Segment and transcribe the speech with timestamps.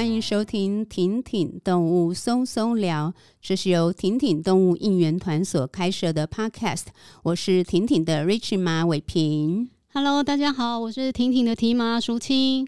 [0.00, 6.84] 欢迎收听婷婷动物松松聊，这是由婷婷动物应援团所开设的 Podcast。
[7.22, 9.68] 我是婷婷的 Rich 马伟平。
[9.92, 12.66] Hello，大家好，我是婷婷的提马淑清。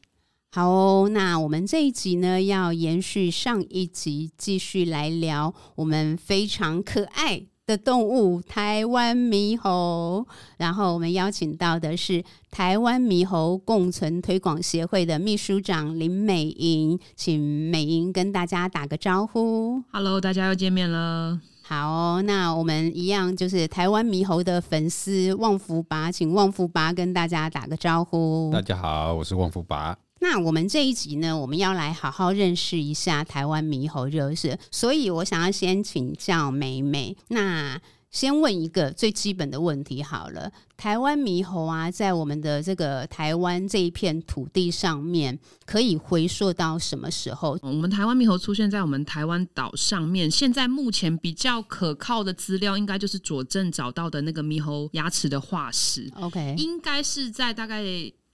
[0.50, 10.26] 好哦，那我们这一集呢，要延续上一集，继续来聊我们非常可爱的动物台湾猕猴，
[10.56, 19.80] 然后我们邀请到的是台湾猕猴共存推广协会的秘书长林美莹，请美莹跟大家打个招呼。
[19.92, 21.40] Hello，大家又见面了。
[21.62, 28.50] 好哦，那我们一样就是台湾猕猴的粉丝旺福拔，请旺福拔跟大家打个招呼。
[28.52, 29.96] 大家好，我是旺福拔。
[30.22, 37.16] 那我们这一集呢，我们要来好好认识一下台湾猕猴，就是，所以我想要先请教美美。
[37.26, 37.76] 那
[38.08, 47.58] 先问一个最基本的问题好了，台湾猕猴啊，在我们的这个台湾这一片土地上面，可以回溯到什么时候？
[47.60, 56.08] 我们台湾猕猴出现在我们台湾岛上面，现在目前比较可靠的资料，应该就是佐证找到的那个猕猴牙齿的化石。
[56.20, 57.82] OK，应该是在大概。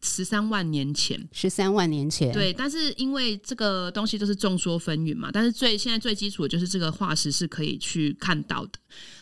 [0.01, 8.73] 十三万年前，十三万年前，对，但是因为这个东西都是众说纷纭嘛，但是最现在最基础的就是这个化石是可以去看到的。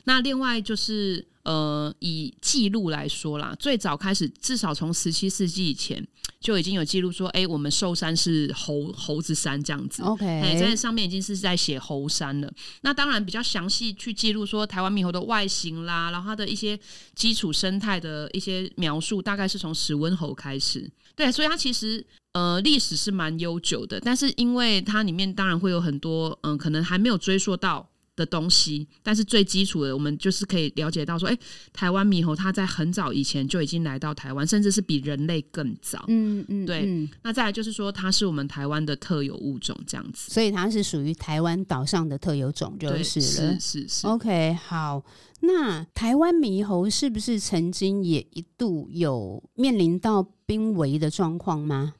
[0.04, 1.27] 那另外就是。
[1.47, 6.05] 呃，以记录来说啦，最早开始，至少从十七世纪以前
[6.41, 10.03] 就已经有记录说，哎、欸，我们寿山是猴猴子山这样子。
[10.03, 10.25] OK，
[10.58, 12.53] 在上面已经是在写猴山了。
[12.80, 16.77] 那当然比较详细去记录说台湾猕猴的外形啦，然后它的一些
[17.14, 20.91] 基础生态的一些描述，大概是从史温猴开始。
[21.14, 27.88] 对，所以它其实呃历史是蛮悠久的，但是因为它里面当然会有很多嗯、呃，可能还没有追溯到。
[28.17, 31.41] 的东西，但是最基础的，我们就是可以了解到说，哎、欸，
[31.72, 36.03] 台湾猕猴它在很早以前就已经来到台湾，甚至是比人类更早。
[36.09, 37.09] 嗯嗯，对嗯。
[37.22, 40.32] 那再来就是说，它是我们台湾的特有物种，这样子。
[40.32, 43.60] 所以它是属于台湾岛上的特有种，就是了。
[43.60, 44.06] 是是是。
[44.06, 45.04] OK，好。
[45.41, 51.93] 那台湾猕猴是不是曾经也一度有面临到濒危的状况吗？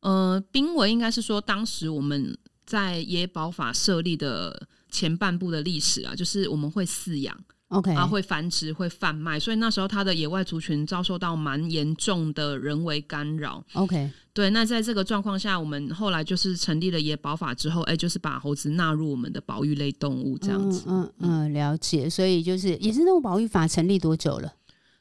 [0.00, 2.34] 呃，濒危应该是说当时我们
[2.64, 4.66] 在野保法设立的。
[4.90, 7.36] 前半部的历史啊，就是我们会饲养
[7.68, 14.50] ，OK，啊会繁殖、会贩卖，所以那时候它的野外族群遭受到蛮严重的人为干扰，OK，对。
[14.50, 22.08] 那在这个状况下，我们后来就是成立了野保法之后，哎、欸，就是把猴子纳入我们的保育类动物这样子，嗯嗯，嗯，了解。
[22.10, 24.52] 所以就是野生动物保育法成立多久了？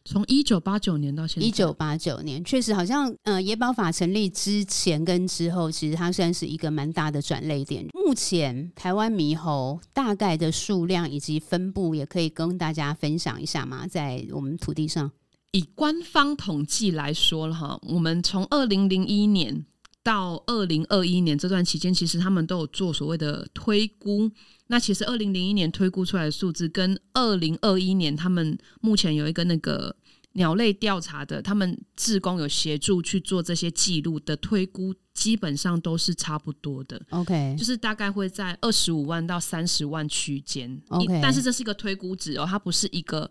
[0.06, 7.86] 从一九八九年到现在，一九八九年确实好像，呃，野保法成立之前跟之后，其实它算是一个蛮大的转类点。
[7.94, 13.86] 目前台湾猕猴大概的数量以及分布，也可以跟大家分享一下吗？
[13.86, 15.12] 在我们土地上，
[15.52, 19.66] 以官方统计来说了哈，我们从二零零一年
[20.02, 24.32] 到二零二一年这段期间，其实他们都有做所谓的推估。
[24.68, 29.96] 那其实二零零一年推估出来的数字，跟二零二一年他们目前有一个那个
[30.34, 37.02] 鸟类调查的，他们志工有协助去做这些记录的推估，基本上都是差不多的。
[37.10, 40.82] OK，就是大概会在二十五万到三十万区间。
[40.90, 43.30] OK，但是这是一个推估值哦，它不是一个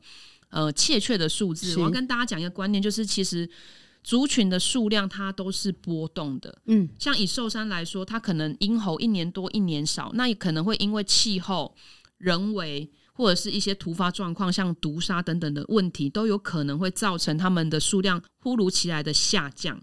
[0.50, 1.76] 呃确切的数字。
[1.78, 3.48] 我要跟大家讲一个观念，就是其实。
[4.04, 11.74] 族群的数量它都是波动的，嗯，像以寿山来说，它可能婴猴一年多一年少，那也可能会因为气候、
[12.16, 19.78] 人为或者是一些突发状况，像毒杀等等的问题，都有可能会造成它们的数量突如其来的下降。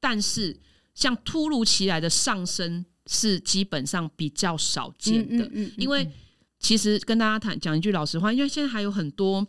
[0.00, 0.58] 但是
[0.94, 6.10] 像突如其来的上升是基本上比较少见的，嗯嗯嗯嗯，因为
[6.58, 9.46] 其实跟大家谈讲一句老实话，因为现在还有很多。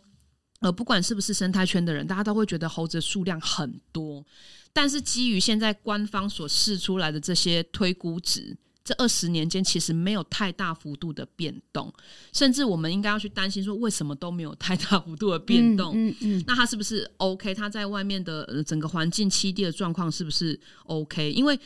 [0.60, 4.24] 呃，不管是不是生态圈的人，大家都会觉得猴子数量很多。
[4.72, 11.92] 但是基于现在官方所试出来的这些推估值，这二十年间其实没有太大幅度的变动，
[12.32, 15.92] 甚至我们应该要去担心说，为什么都没有太大幅度的变动？
[15.94, 17.54] 嗯嗯，嗯，那它是不是 OK？
[17.54, 21.30] 它在外面的整个环境栖地的状况是不是 OK？
[21.32, 21.58] 因为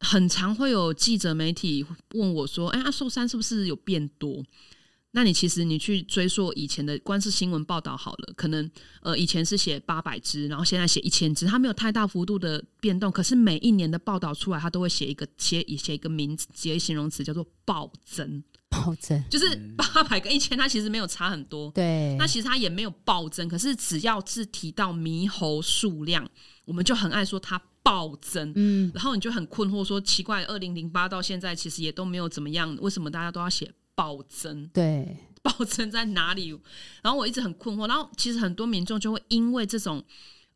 [0.00, 1.84] 很常会有记者媒体
[2.14, 4.42] 问我说：“哎，阿寿山是不是有变多？”
[5.12, 8.70] 那你其实你去追溯以前的官司新闻报道好了，可能
[9.02, 13.10] 呃以前是写八百只，然后现在写一千只，它没有太大幅度的变动。
[13.10, 18.42] 可是每一年的报道出来，它都会写一个写写一个名词，写形容词叫做暴增。
[18.68, 21.72] 暴增就是八百跟一千，它其实没有差很多。
[21.72, 23.48] 对，那其实它也没有暴增。
[23.48, 26.24] 可是只要是提到猕猴数量，
[26.64, 28.52] 我们就很爱说它暴增。
[28.54, 33.68] 嗯，然后你就很困惑说奇怪，二零零八到现在其实也都没有怎么样，为什么大家都要写？
[34.00, 36.58] 暴增，对，暴增在哪里？
[37.02, 37.86] 然后我一直很困惑。
[37.86, 40.02] 然后其实很多民众就会因为这种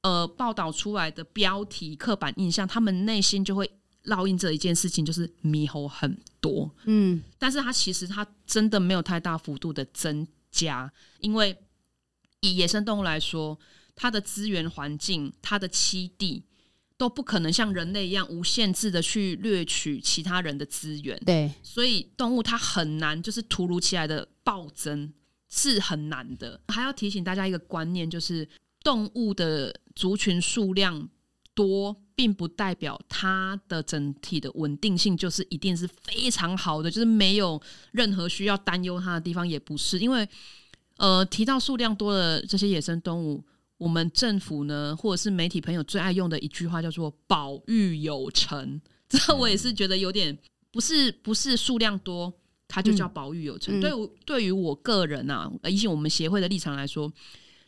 [0.01, 3.71] 呃报道出来的标题、刻板印象，他们内心就会
[4.05, 10.91] 烙印着一件事情，就是猕猴很多，嗯，但是它其实它真的没有太大幅度的增加，
[11.21, 11.55] 因为
[12.41, 13.59] 以野生动物来说，
[13.95, 16.45] 它的资源环境、它的栖地
[16.97, 25.13] 都不可能像人类一样无限制的去掠取其他人的资源，对，所以动物它很难就是突如其来的暴增
[25.49, 26.61] 是很难的。
[26.69, 28.49] 还要提醒大家一个观念，就是
[28.83, 31.09] 动物的族群数量
[31.53, 39.99] 多，并不代表它的整体的稳定性就是一定是非常好的，就是没有任何需要担忧它的地方，也不是。
[39.99, 40.29] 因为，
[40.99, 43.45] 呃，提到数量多的这些野生动物，
[43.85, 50.37] 我们政府呢，或者是媒体朋友最爱用的一句话叫做“保育有成”，这我也是觉得有点
[50.73, 52.33] 不是不是数量多，
[52.67, 53.79] 它就叫保育有成。
[53.79, 53.91] 嗯、对，
[54.25, 57.13] 对于我个人啊，以及我们协会的立场来说。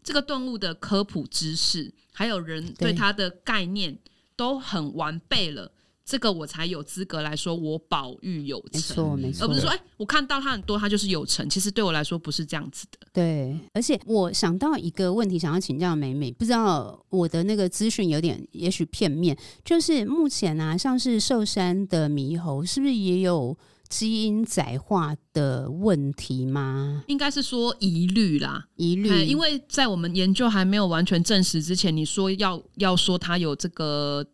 [0.02, 3.98] 这个动物的科普知识，还有人对它的概念
[4.36, 5.70] 都很完备了，
[6.06, 11.50] 这个我才有资格来说我保育有成，没错，没错，而不是说哎，我看到他很多，他就是有成。
[11.50, 13.08] 其实对我来说不是这样子的。
[13.12, 23.58] 对，而且我想到一个问题，想要请教美美，不知道我的那个资讯有点也许片面，就是目前啊，像是寿山的猕猴，是不是也有？
[23.88, 27.04] 基因载化的问题吗？
[27.06, 29.24] 应该是说疑虑啦，疑虑。
[29.24, 34.26] 因为在我们研究还没有完全证实之前，你说要要说它有这个。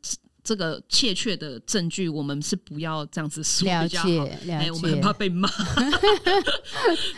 [0.44, 4.08] 这个确切的证据，我们是不要这样子说比较好。
[4.08, 4.64] 了解，了解。
[4.64, 5.48] 欸、我们很怕被骂。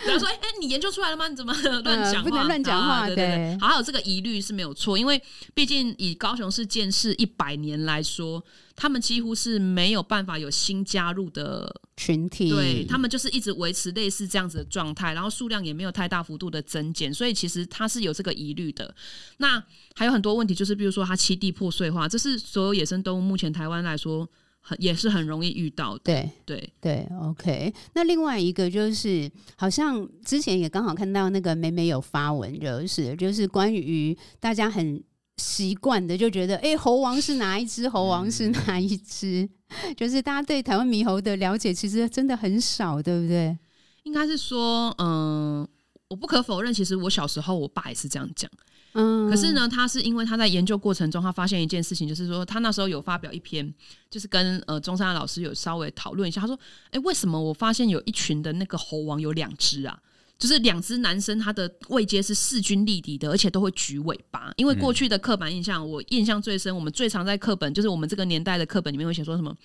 [0.05, 1.27] 比方说，哎、欸，你研究出来了吗？
[1.29, 2.31] 你怎么乱讲话？
[2.31, 2.95] 不能乱讲话。
[2.97, 3.37] 啊、对对对。
[3.37, 5.21] 对还有这个疑虑是没有错，因为
[5.55, 8.45] 毕竟以高雄市建市一百年来说，
[8.77, 12.51] 他们几乎是没有办法有新加入的群体。
[12.51, 18.95] 对，他们就是一直维持类似这样子的状态，然后数量也没有太大幅度的增减，所以其实它是有这个疑虑的。
[19.39, 19.63] 那
[19.95, 24.29] 还有很多问题，就是比如说它栖地破碎化，这是所有野生动物目前台湾来说
[24.61, 26.01] 很也是很容易遇到的。
[26.05, 27.73] 对对对，OK。
[27.95, 35.03] 那另外一个就是，好像之前也刚好看到那个美美有发文，就是就是关于大家很
[35.37, 37.89] 习惯的就觉得，哎、欸，猴王是哪一只？
[37.89, 39.49] 猴王是哪一只？
[39.69, 43.57] 嗯、就是大家对台湾猕猴的了解其实真的很少，对不对？
[44.05, 45.69] 应该是说，嗯、呃，
[46.09, 48.49] 我不可否认，其实我小时候我爸也是这样讲。
[48.93, 53.75] 嗯，可是呢，他是因为他在研究过程中，他发现一件事情，就是说他那时候有发表一篇，
[54.09, 56.41] 就是跟呃中山的老师有稍微讨论一下。
[56.41, 56.55] 他说
[56.87, 59.99] ：“哎、欸，为什么我发现有一群的那个猴王有两只啊？
[60.39, 64.53] 就是两只男生，他的位阶是势均力敌的，而且都会举尾巴。
[64.57, 69.57] 因为过去的刻板印象，我印象最深，我们最常在课本，就是我们这个年代的课本里面会写说什么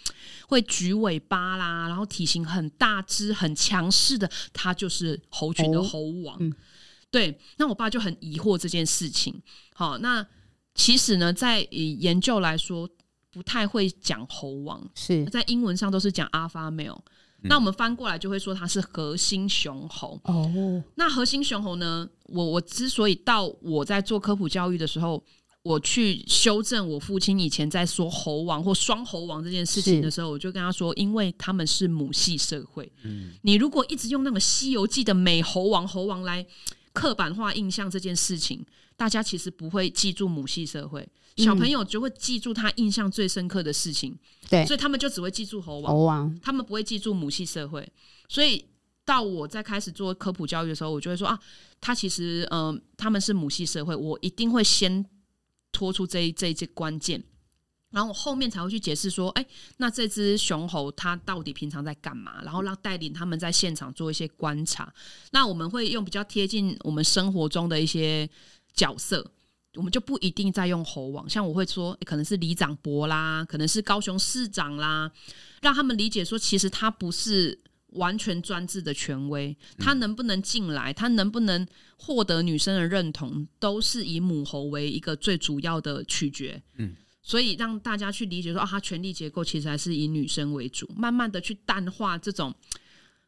[0.47, 6.35] 会举尾巴啦，然后体型很大只、很强势的，他就是猴群的猴王。
[6.35, 6.53] 哦”嗯
[7.11, 9.41] 对，那我爸就很疑惑这件事情。
[9.73, 10.25] 好，那
[10.75, 12.87] 其实呢，在以研究来说，
[13.31, 16.99] 不太会讲猴王，是在英文上都是讲 alpha male。
[17.41, 20.19] 那我们翻过来就会说它是核心雄猴。
[20.23, 22.07] 哦，那核心雄猴呢？
[22.25, 25.23] 我我之所以到我在做科普教育的时候，
[25.63, 32.91] 我去修正我父亲以前在说猴王或双猴王这件事情的时候，我就跟他说，因为他们是母系社会。
[33.03, 36.45] 嗯，你如果一直用那个《西游记》的美猴王猴王来。
[36.91, 38.65] 刻板化印象这件事情，
[38.97, 41.07] 大家其实不会记住母系社会，
[41.43, 44.17] 小朋友就会记住他印象最深刻的事情，
[44.49, 47.89] 对，所以他们就只会记住猴王，猴王，他们不会记住母系社会。
[48.27, 48.65] 所以
[49.05, 51.39] 到我在开始做科普教育的时候，我就会说啊，
[51.81, 55.05] 他其实嗯、呃，他们是母系社会，我一定会先
[55.71, 57.23] 拖出这一这一些关键。
[57.91, 59.43] 然后我后面才会去解释说，哎，
[59.77, 62.39] 那这只雄猴它到底平常在干嘛？
[62.43, 64.93] 然后让带领他们在现场做一些观察。
[65.31, 68.29] 那我们会用比较贴近我们生活中的一些
[68.75, 69.31] 角色，
[69.75, 71.29] 我们就不一定再用猴王。
[71.29, 75.11] 像我会说，可能是里长伯啦，可能是高雄市长啦，
[75.61, 77.57] 让他们理解说，其实他不是
[77.93, 86.61] 完全专制的权威，他能不能进来，他能不能获得女生的认同，都是以母猴为一个最主要的取决。
[86.77, 86.95] 嗯。
[87.21, 92.51] 所以让大家去理解说，啊，他权力结构其实还是以女生为主，慢慢的去淡化这种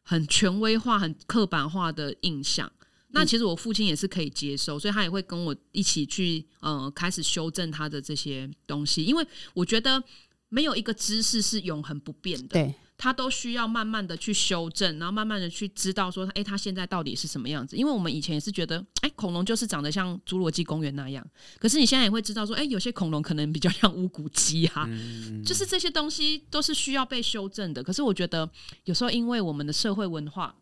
[0.02, 2.72] 很权威化、很刻板化的印象。
[3.12, 9.04] 那其实我父亲也是可以接受，所以他也会跟我一起去，呃，开始修正他的这些东西。
[9.04, 10.02] 因为我觉得
[10.48, 12.48] 没有一个知识是永恒不变的。
[12.48, 12.74] 对。
[12.98, 17.74] 他都需要慢慢的去修正，然后慢慢的去知道说，哎，他现在到底是什么样子？
[17.74, 21.26] 因为我们以前也是觉得，哎，恐龙就是长得像侏罗纪公园那样。
[21.58, 27.82] 可是你现在也会知道说，哎，有些恐龙可能比较像乌骨鸡哈、啊，嗯、就是这些东西都是需要被修正的。
[27.82, 28.48] 可是我觉得
[28.84, 30.54] 有时候因为我们的社会文化，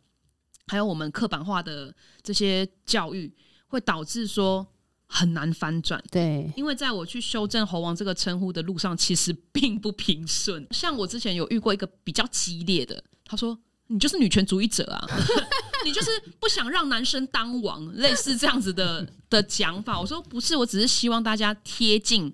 [0.70, 3.28] 还有我们刻板化的这些教育，
[3.66, 4.64] 会导致说，
[5.08, 6.00] 很难翻转。
[6.12, 10.64] 对，因为在我去修正“猴王”这个称呼的路上，其实并不平顺。
[10.70, 13.58] 像我之前有遇过一个比较激烈的，他说
[13.88, 15.04] ：“你就是女权主义者啊，
[15.84, 16.08] 你就是
[16.38, 22.32] 不想让男生当王，类似这样子的的讲法。”我说：“不是，我只是希望大家贴近。”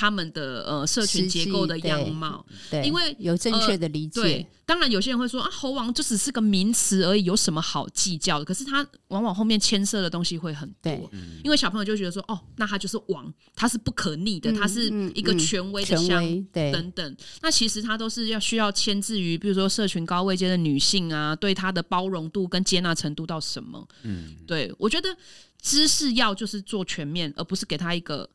[0.00, 4.18] 他们的呃社群结构的样貌，对，因为有正确的理解。
[4.18, 8.44] 呃、对，当然有些人会说啊，猴王就只是个名词而已，有什么好计较的？
[8.46, 11.10] 可是他往往后面牵涉的东西会很多。
[11.44, 17.16] 因为小朋友就觉得说，哦，那他就是王，他是不可逆的，嗯、他是一个权威的像、嗯嗯、等等。
[17.42, 23.86] 那其实他都是要需要牵制于，比如说社群高位阶的女性啊，对他的包容度跟接纳程度到什么？
[24.04, 25.14] 嗯，对，我觉得
[25.60, 28.26] 知识要就是做全面，而不是给他一个。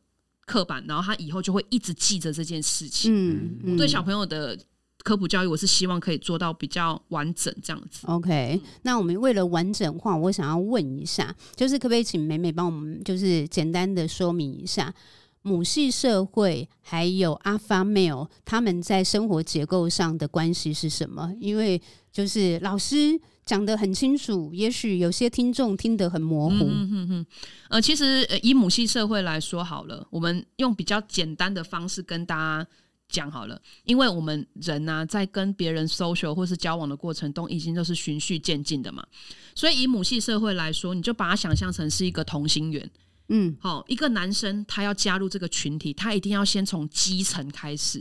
[0.46, 3.12] 刻板，然后他以后就会一直记着这件事情。
[3.12, 4.56] 嗯，嗯，对小朋友的
[5.02, 8.06] 科普教育，我是希望可以做到比较完整这样子。
[8.06, 14.94] OK，嗯，那我们为了完整化，我想要问一下，就是可不可以请美美帮我们，就是简单的说明一下
[15.42, 21.34] 母系社会还有 Alpha Male 他们在生活结构上的关系是什么？
[21.40, 23.20] 因为就是老师。
[23.46, 26.66] 讲得很清楚，也许有些听众听得很模糊。
[26.68, 27.26] 嗯哼哼，
[27.70, 32.68] 呃，其实以母系社会来说好了，我们用比较简单的方式跟大家
[33.08, 39.06] 讲好了，因为我们人呢、在跟别人 social 或是交往的过程中，已经都是循序渐进的嘛。
[39.54, 42.90] 所以以母系社会来说，你就把它想象成是一个同心圆。
[43.28, 47.98] 嗯，好，一个男生他要加入这个群体，他一定要先从基层开始。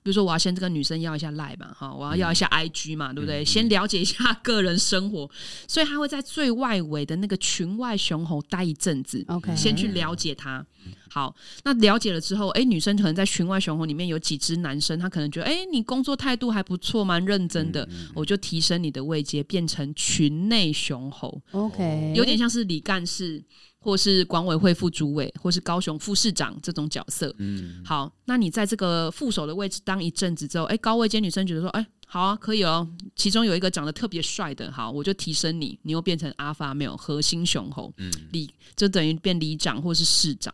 [0.00, 3.44] 比如说，我要先这个女生要一下赖嘛，哈，我要要一下 IG 嘛，嗯、对不对？
[3.44, 5.28] 先了解一下 个人生活，
[5.66, 10.64] 所以他会在最外围的那个群外雄猴待一阵子，OK，先去了解他。
[11.10, 23.42] 好，那了解了之后，哎，女生可能在群外雄猴里面有几只男生，他可能觉得，哎，你工作态度还不错，蛮认真的，我就提升你的位阶，变成群内雄猴，OK，有点像是李干事。
[23.80, 27.32] 或是管委会副主委，或是高雄副市长这种角色。
[27.38, 32.88] 嗯，好，那你在这个副手的位置当一阵子之后，哎、欸，高位阶女生觉得说，哎、欸，好啊，可以哦。
[33.14, 40.52] 其中有一个长得特别帅的，好，我就提升你，你又变成 Alpha Male 核心雄猴，嗯，里就等于变里长或是市长，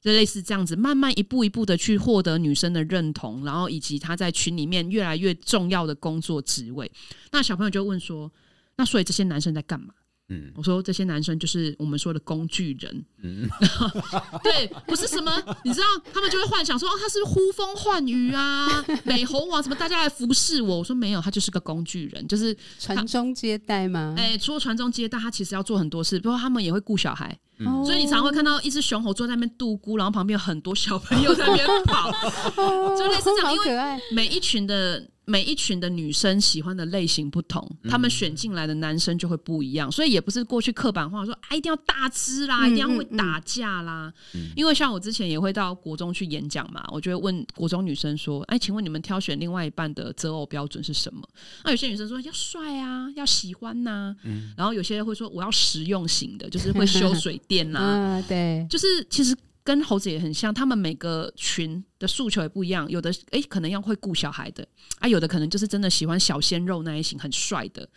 [0.00, 6.90] 就类似这样子，慢慢一步一步的去获得女生的认同，然后以及他在群里面越来越重要的工作职位。
[7.30, 8.30] 那小朋友就问说，
[8.76, 9.94] 那所以这些男生在干嘛？
[10.28, 13.48] 嗯，我说这些男生就是我们说的工具人，嗯，
[14.42, 20.78] 对，不是什么，你知道，他们就会幻想说，哦，他是呼风唤雨啊， 美猴王什么，大家来服侍我。
[20.78, 24.14] 我说没有，他就是个工具人，就是传宗接代嘛？
[24.18, 32.10] 哎、欸，除了传宗接代，他其实要做很多事，比如说他们也会顾小孩，嗯，所以你常会看到一只雄猴坐在那边度孤，然后旁边有很多小朋友在那边跑，
[32.98, 35.08] 就类似这样，因为每一群的。
[35.26, 44.12] 每一群的女生喜欢的类型不同，他们选进来的男生就会不一样，所以也不是过去刻板化说啊，一定要大只啦，一定要会打架啦。
[44.54, 51.20] 因为像我之前也会到国中去演讲嘛，我就会问国中女生说：“哎，请问你们挑选另外一半的择偶标准是什么？”
[51.64, 54.14] 那有些女生说要帅啊，要喜欢呐，
[54.56, 59.36] 然后有些人会说我要实用型的，就是会修水电呐， 对，就是其实。
[59.66, 62.88] 跟猴子也很像，他们每个群的诉求也不一样。
[62.88, 64.64] 有的诶，可能要会顾小孩的
[65.00, 67.88] 啊，有的可能就是真的喜欢小鲜肉那一型，很帅的。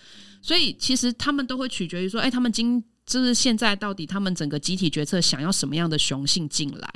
[0.41, 6.89] 所以其实他们都会取决于说，诶，他们今就是现在到底他们整个集体决策想要什么样的雄性进来。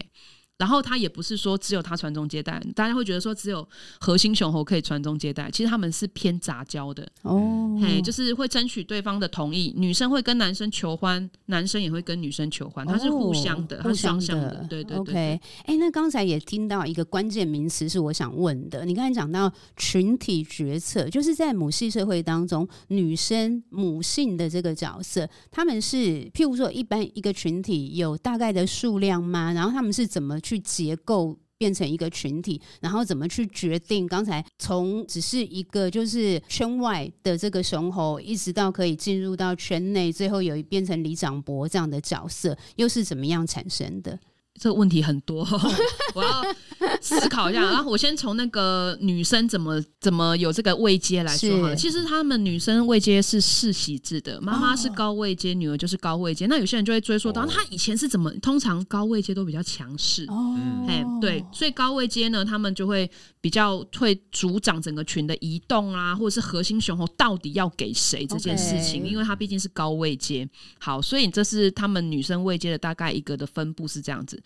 [0.63, 3.67] 然后他也不是说只有他传宗接代，大家会觉得说只有
[3.99, 14.99] 核心雄猴可以传宗接代，其实他们是偏杂交的哦，嘿，就是会争取对方的同意，女生会跟男生求欢，男生也会跟女生求欢，它是互相的，哦、互相的，相的，对对对。
[14.99, 25.97] OK，哎，那刚才也听到一个关键名词是我想问的，你刚才讲到群体决策，就是在母系社会当中，女生母性的这个角色，他们是
[26.33, 29.51] 譬如说一般一个群体有大概的数量吗？
[29.51, 30.39] 然后他们是怎么？
[30.43, 34.05] 去去结构变成一个群体，然后怎么去决定？
[34.05, 44.19] 刚才从只是一个就是圈外的这个雄猴，一直到可以进入到圈内，最后有变成李长博这样的角色，又是怎么样产生的？
[44.59, 45.45] 这个问题很多，
[46.13, 46.43] 我要
[47.01, 47.61] 思考一下。
[47.65, 51.75] 然后我先从那个女生怎么怎么有这个位阶来说好了。
[51.75, 56.45] 其实他们女生位阶是世袭制的，妈妈是高位阶，女儿就是高位阶。
[56.45, 58.31] 那有些人就会追溯到，她以前是怎么？
[58.41, 60.55] 通常高位阶都比较强势哦，
[60.87, 63.09] 哎，对，所以高位阶呢，他们就会
[63.41, 70.47] 比较会主掌整个群的移动啊，或者是核心雄猴到底要给谁这件事情，因为他毕竟是高位阶。
[70.79, 74.41] 好，所以这是他们女生位阶的大概一个的分布是这样子。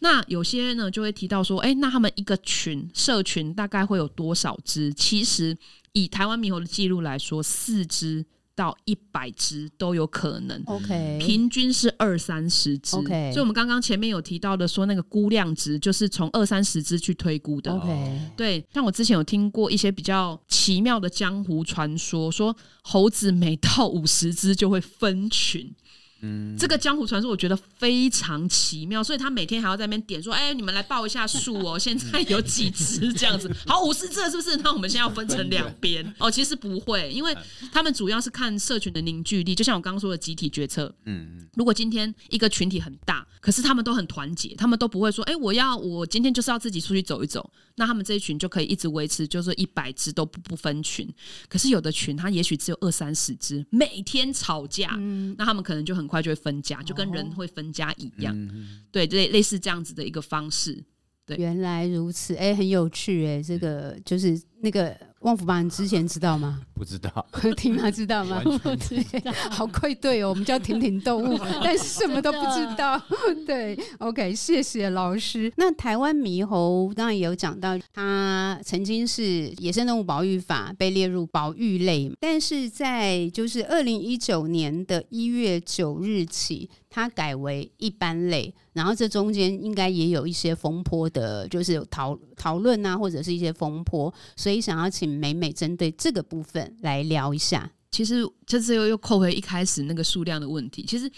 [0.00, 4.94] 那有些呢就会提到说，哎、欸，那他们一个群社群大概会有多少只？
[4.94, 5.56] 其实
[5.92, 8.24] 以台湾猕猴的记录来说，四只
[8.54, 10.62] 到一百只都有可能。
[10.66, 12.96] OK，平均是二三十只。
[12.96, 17.72] OK，所以我们刚刚前面有提到的说那个估量值，就是从二三十只去推估的。
[17.72, 25.74] OK，对，像我之前有听过一些比较奇妙的江湖传说，说猴子每到五十只就会分群。
[26.20, 33.48] 嗯，这个江湖传说我觉得非常奇妙，所以他每天还要在那边点说：“哎，你们来报一下数哦， 现在有几只这样子？
[33.66, 34.56] 好，五十只是不是？
[34.58, 36.28] 那我们现在要分成两边哦。
[36.28, 37.36] 其实不会，因为
[37.70, 40.92] 他们主要是看社群的凝聚力，就像我刚刚说的集体决策。
[41.04, 47.48] 嗯，如果今天一个群体很大，可是他们都很团结，他们都不会说：哎，我要我今天就是要自己出去走一走。
[47.76, 51.08] 那他们这一群就可以一直维持，就是一百只都不不分群。
[51.48, 56.07] 可是有的群，他也许只有二三十只，每天吵架，嗯，那他们可能就很。
[56.08, 58.50] 快就会分家，就跟人会分家一样，哦、
[58.90, 60.82] 对，类类似这样子的一个方式。
[61.24, 64.96] 对，原来如此，哎、欸，很有趣，哎，这个就是那个。
[65.20, 66.60] 旺福爸，你之前知道吗？
[66.74, 68.40] 不知道， 婷妈知道吗？
[68.62, 73.00] 不知道， 好愧对哦，我们叫婷婷动物， 但是什么都不知道。
[73.44, 75.52] 对，OK，谢谢老师。
[75.56, 88.54] 那台湾猕猴当然也有讲到，它曾经是野生动物保育法被列入保育类，但是在就是二零一九年的一月九日起，它改为一般类。
[88.72, 95.18] 然后这中间应该也有一些风波的，就是讨讨论啊，或者是一些风波，所以想要请。
[95.18, 97.68] 美美针对这个部分来聊一下。
[97.90, 100.84] 其实这次又又扣回一开始那个数量的问题。
[100.86, 101.10] 其实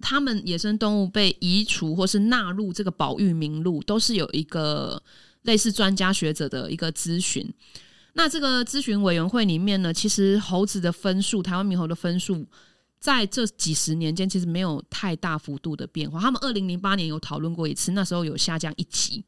[0.00, 5.02] 他们野生动物被移除或是纳入这个保育名录，都是有一个
[5.42, 7.46] 类似专家学者的一个咨询。
[8.14, 12.46] 那这个咨询委员会里面呢，其实猴子的分数，台湾猕猴的分数，
[12.98, 16.20] 在这几十年间其实没有太大幅度的变化。
[16.20, 19.24] 他们二零零八年有讨论过一次，那时候有下降一级，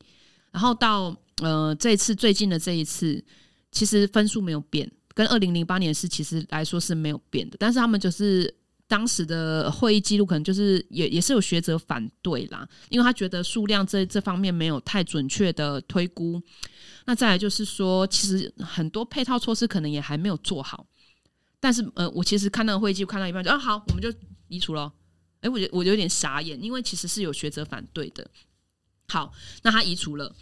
[0.51, 3.25] 然后到呃这一次最近的这一次。
[3.71, 7.57] 其实分数没有变，跟二零零八年是其实来说是没有变的。
[7.61, 8.53] 但是他们就是
[8.87, 16.41] 当时的会议记录，可能就是也也是有学者反对啦，因为他觉得数量这这方面没有太准确的推估。
[17.05, 20.87] 那再来就是说，其实很多配套措施可能也还没有做好。
[21.61, 24.13] 但是呃，我其实看那个会议看到一半就啊好，我们就
[24.49, 24.93] 移除了。
[25.41, 28.29] 哎，我觉得我有点傻眼，因为其实是有学者反对的。
[29.09, 30.35] 好，那他移除了。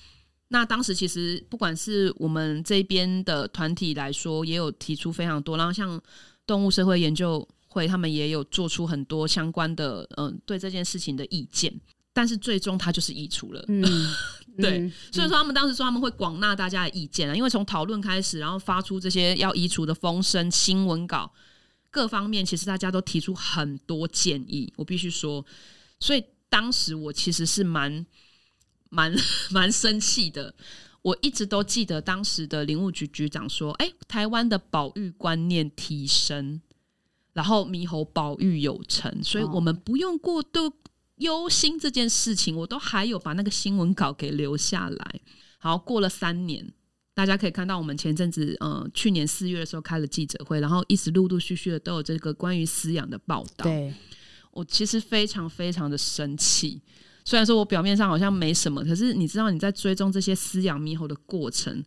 [0.48, 6.00] 那当时其实不管是我们这边的团体来说，也有提出非常多，然后像
[6.46, 11.72] 动物社会研究会，他们也有做出很多相关的嗯、呃、对这件事情的意见，
[12.12, 13.64] 但是最终他就是移除了。
[13.68, 13.84] 嗯，
[14.58, 21.32] 对，嗯、所以说他们当时说他们会广纳大家的意见啊，因为从讨论开始，然后发出这些要移除的风声、新闻稿，
[21.90, 25.44] 各方面其实大家都提出很多建议，我必须说，
[26.00, 28.06] 所以当时我其实是蛮。
[28.88, 29.12] 蛮
[29.50, 30.54] 蛮生气的，
[31.02, 36.60] 我一直都记得当时的林务局局长说：“哎，台湾的保育观念提升，
[37.32, 40.72] 然后猕猴保育有成，所以我们不用过度
[41.16, 45.20] 忧心这件事情。”我都还有把那个新闻稿给留下来。
[45.58, 46.72] 好，过了三年，
[47.14, 53.64] 大家可以看到，我们前阵子，呃，去年四月的时候开了记者会，然后一直陆陆续续的都有这个关于饲养的报道。
[53.64, 53.92] 对，
[54.52, 56.80] 我其实非常非常的生气。
[57.24, 61.82] 虽然说我表面上好像没什么，可是你知道你在追踪这些饲养猕猴的过程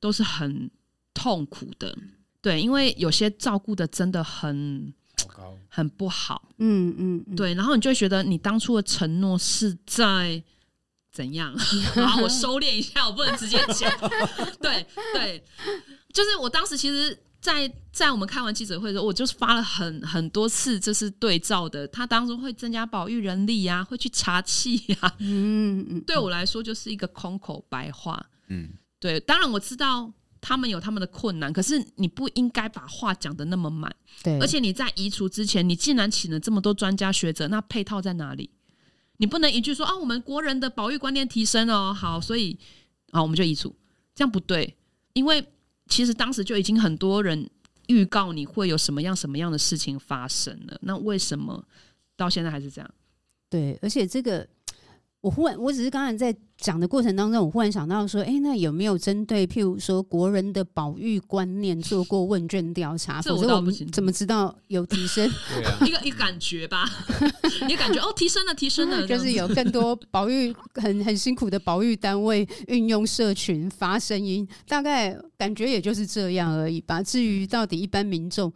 [0.00, 0.70] 都是很
[1.12, 1.94] 痛苦的，
[2.40, 4.94] 对，因为有些照顾的真的很
[5.68, 10.42] 很不好，嗯嗯，嗯对，然后你就会觉得你当初的承诺是在
[11.10, 11.54] 怎样？
[11.94, 13.90] 然后我收敛一下，我不能直接讲，
[14.60, 15.44] 对对，
[16.12, 17.18] 就是我当时其实。
[17.40, 21.86] 在在我们开完记者会的时候，我就是发了很很多次，就是对照的。
[21.86, 25.14] 他当初会增加保育人力呀、啊，会去查气呀。
[25.18, 28.20] 嗯嗯，对我来说就是一个空口白话。
[28.48, 29.20] 嗯，对。
[29.20, 33.94] 当然我知道他们有他们的困难，可是你不应该把话讲得那么满。
[34.22, 34.38] 对。
[34.40, 38.50] 而且你在移除之前，你既然请了这么多专家学者，那配套在哪里？
[39.18, 42.58] 你不能一句说啊，我们国人的保育观念提升哦，好，所以
[43.10, 43.74] 啊，我们就移除，
[44.14, 44.76] 这样不对，
[45.12, 45.44] 因为。
[45.90, 47.48] 其实当时就已经很多人
[47.86, 51.66] 预告你会有什么样什么样的事情发生了，那为什么
[52.14, 52.90] 到现在还是这样？
[53.48, 54.46] 对，而且这个。
[55.20, 63.20] 我忽然，我只是刚才在讲的过程当中，我忽然想到说，哎，那有没有针对譬如说国人的保育观念做过问卷调查？
[63.20, 63.74] 否则我们。
[63.90, 65.28] 怎么知道有提升？
[65.66, 66.88] 啊，一个一个感觉吧，
[67.68, 77.02] 一个感觉哦，提升了，提升了， 就是有更多保育很很辛苦的保育单位运用社群发声音，大概感觉也就是这样而已吧。
[77.02, 78.52] 至于到底一般民众。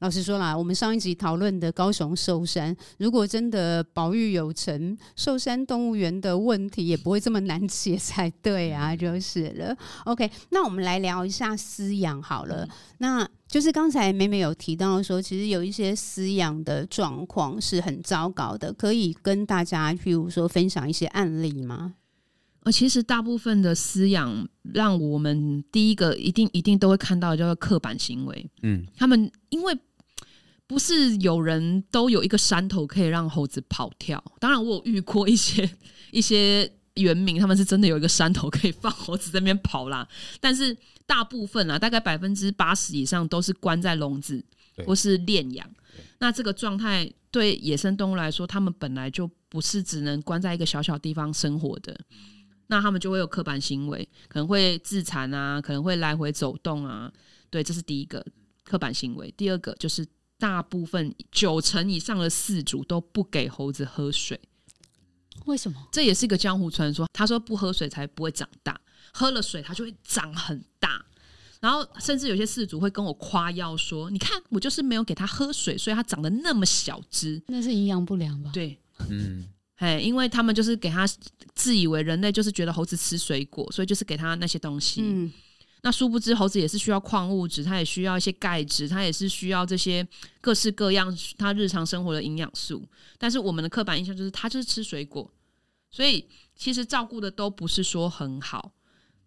[0.00, 9.74] 老实说啦，我们上一集讨论的高雄寿山，如果真的保育有成，寿山动物园的问题也不会这么难解才对啊，就是了。
[10.04, 12.68] OK，那我们来聊一下饲养好了。
[12.98, 21.94] 那就是刚才美美有提到说，其实有一些饲养的状况是很糟糕的，可以跟大家譬如说分享一些案例吗？
[22.64, 28.50] 呃，其实大部分的饲养，让我们第一个一定一定都会看到叫做刻板行为。
[28.62, 29.78] 嗯，他们因为。
[30.68, 34.22] 不是有人都有一个山头可以让猴子跑跳。
[34.40, 35.68] 当然，我有遇过一些
[36.10, 40.06] 一些原民，他们是真的有一个山头可以放猴子在那边跑啦。
[40.40, 40.76] 但是
[41.06, 44.44] 大部分啊，大概百分之八十以上都是关在笼子
[44.84, 45.70] 或是链养。
[46.18, 51.96] 那这个状态对野生动物来说，他们本来就不是只能关在一个小小地方生活的。
[52.66, 57.12] 那他们就会有刻板行为，可能会自残啊，可能会来回走动啊。
[57.50, 58.26] 对，这是第一个
[58.64, 59.32] 刻板行为。
[59.36, 60.04] 第二个就是。
[60.38, 64.38] 大部分九成以上的饲主都不给猴子喝水，
[65.46, 65.88] 为什么？
[65.90, 67.06] 这也是一个江湖传说。
[67.12, 68.78] 他说不喝水才不会长大，
[69.12, 71.04] 喝了水它就会长很大。
[71.58, 78.50] 然后甚至有些饲主会跟我夸耀说：“你看，我就是没有给它喝水，所以它长得那么小只。”那是营养不良吧？
[78.52, 81.08] 对，嗯，嘿，因为他们就是给它
[81.54, 85.00] 自以为人类就是觉得猴子吃水果，所以就是给它那些东西。
[85.02, 85.32] 嗯。
[85.86, 90.04] 那殊不知，猴子也是需要矿物质，它也需要一些钙质，它也是需要这些
[90.40, 92.84] 各式各样它日常生活的营养素。
[93.18, 95.32] 但是我们的刻板印象就是它就是吃水果，
[95.88, 98.72] 所以其实照顾的都不是说很好。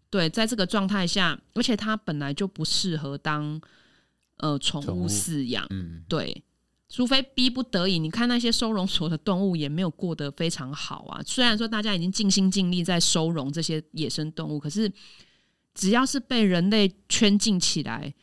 [0.10, 3.62] 对，在这个状态下，而且它本来就不适合当
[4.40, 5.66] 呃宠物饲养。
[5.70, 6.44] 嗯，对，
[6.90, 7.98] 除非逼不得已。
[7.98, 11.24] 你看那些收容所的动物也没有过得非常好啊。
[11.26, 14.92] 虽然说大家已经尽心尽力在收容这些野生动物，可是。
[15.80, 18.14] 只要是被人类圈禁起来，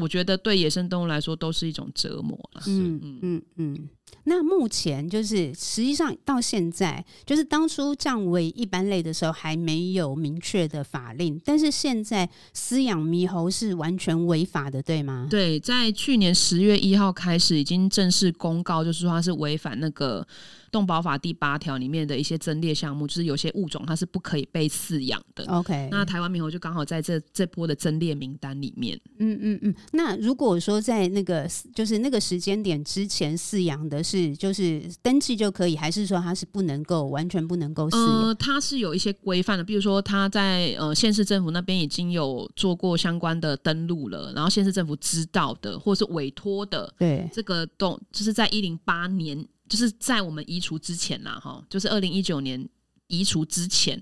[0.00, 2.62] 我觉得对野生动物来说都是一种折磨了。
[2.66, 3.88] 嗯嗯嗯。
[4.24, 15.28] 那目前就是实际上到现在，就是当初降为一般类的时候还没有明确的法令，但是现在饲养猕猴是完全违法的，对吗？
[15.30, 20.26] 对，在去年十月一号开始已经正式公告，就是说它是违反那个。
[20.72, 25.42] 动保法第八条里面的一些增列项目，就是有些物种它是不可以被饲养的。
[25.46, 29.00] OK，那台湾猕猴就刚好在这这波的增列名单里面。
[29.18, 29.74] 嗯嗯嗯。
[29.92, 38.22] 那如果说在那个就是那个时间点之前饲养的是就是登记就可以，还是说它是不能够完全不能够饲养？
[38.22, 49.46] 呃，它是有一些规范的，比如说他在呃县市政府那边已经有做过相关的登录了，然后县市政府知道的或是委托的，对这个动就是在一零八年。
[49.68, 52.68] 就是在我们移除之前呐，哈，就是二零一九年
[53.08, 54.00] 移除之前，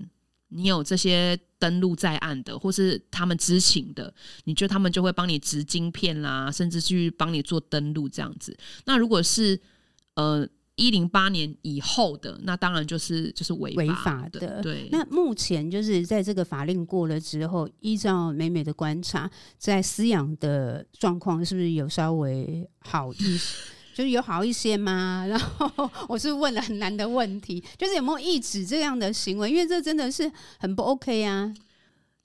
[0.49, 8.55] 你有这些登录在案的，或是他们知情的，你就他们就会帮你植晶片啦，甚至去帮你做登录这样子。
[8.85, 9.59] 那如果是
[10.15, 14.61] 呃一零八年以后的，那当然就是就是违违法的。
[14.61, 14.89] 对。
[14.91, 23.55] 那目前就是在这个法令过了之后，依照美美的观察，在饲养的状况是不是有稍微好一些？
[23.95, 25.25] 就是有好一些吗？
[25.29, 29.49] 然后我是问了很难的问题，就是有没有抑制这样的行为？
[29.49, 31.53] 因为这真的是很不 OK 啊。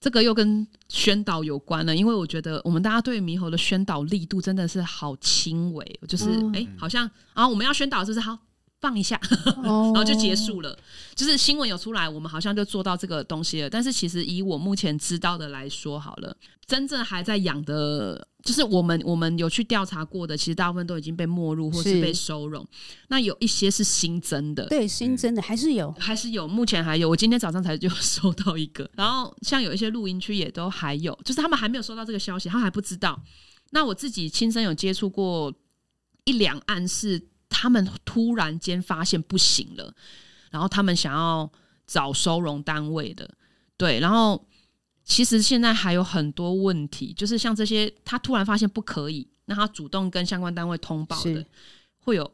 [0.01, 8.39] 这个又跟宣导有关了，因为我觉得我们大家对猕猴的宣导力度真的是好轻微，就是哎、嗯，好像啊，我们要宣导是不是好？
[8.81, 9.21] 放一下，
[9.63, 10.77] 然后就结束了。
[11.15, 13.69] 就是新闻有出来，我们好像就做到这个东西了。
[13.69, 16.35] 但是其实以我目前知道的来说，好了，
[16.67, 22.67] 真正还在养的，就是我们我们有去调查过的，其实大部分都已经被没入或是被收容。
[23.09, 26.49] 那有一些是新增的，对，新增的还是有，还是有。
[26.49, 28.91] 目前还有，我今天早上才就收到一个。
[28.95, 33.21] 然后像有一些录音区也都还有，就是他们还没有收到这个消息，他还不知道。
[33.73, 35.53] 那我自己亲身有接触过
[36.25, 37.29] 一两案是。
[37.61, 39.95] 他们突然间发现不行了，
[40.51, 41.53] 然后他们想要
[41.87, 43.31] 找收容单位的，
[43.77, 44.43] 对，然后
[45.05, 51.45] 其实现在还有很多问题，就是像这些，他突然发现不可以，那他主动跟相关单位通报的，
[51.99, 52.33] 会有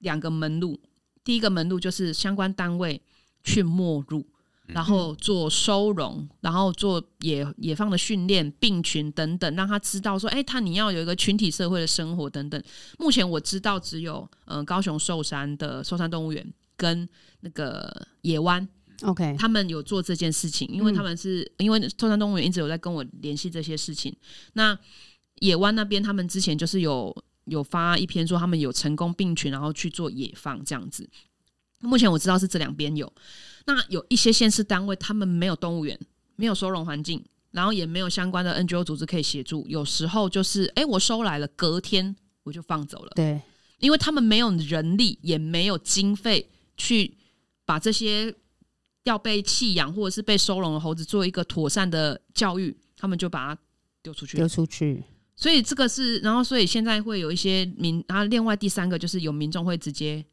[0.00, 0.78] 两个门路，
[1.24, 3.00] 第一个门路就是相关单位
[3.42, 4.26] 去没入。
[4.66, 12.62] 然后做收容，然后做野野放的训练、病群等等，让他知道说，哎，他你要有一个群体社会的生活等等。
[12.98, 16.46] 目前我知道只有嗯、呃、高雄寿山的寿山动物园
[16.76, 17.06] 跟
[17.40, 18.66] 那个野湾
[19.02, 24.16] ，OK，他们有做这件事情，因为他们是、嗯、因为寿山动物园一直有在跟我联系这些事情。
[24.54, 24.76] 那
[25.40, 31.06] 野湾那边他们之前就是有有发一篇说他们有成功病群，然后去做野放这样子。
[31.84, 33.12] 目前我知道是这两边有。
[33.66, 35.98] 那有一些县市单位，他们没有动物园，
[36.36, 39.64] 没有收容环境，然后也没有相关的 NGO 组织可以协助。
[39.68, 43.12] 有时候就是，哎，我收来了，隔天我就放走了。
[43.14, 43.40] 对，
[43.78, 47.16] 因为他们没有人力，也没有经费去
[47.64, 48.34] 把这些
[49.04, 53.60] 要被弃养或者是被收容的猴子做一个妥善的教育，他们就把它
[54.02, 55.02] 丢出去，丢出去。
[55.36, 60.24] 所以这个是，然后所以现在会有一些民，然后另外第三个就是有民众会直接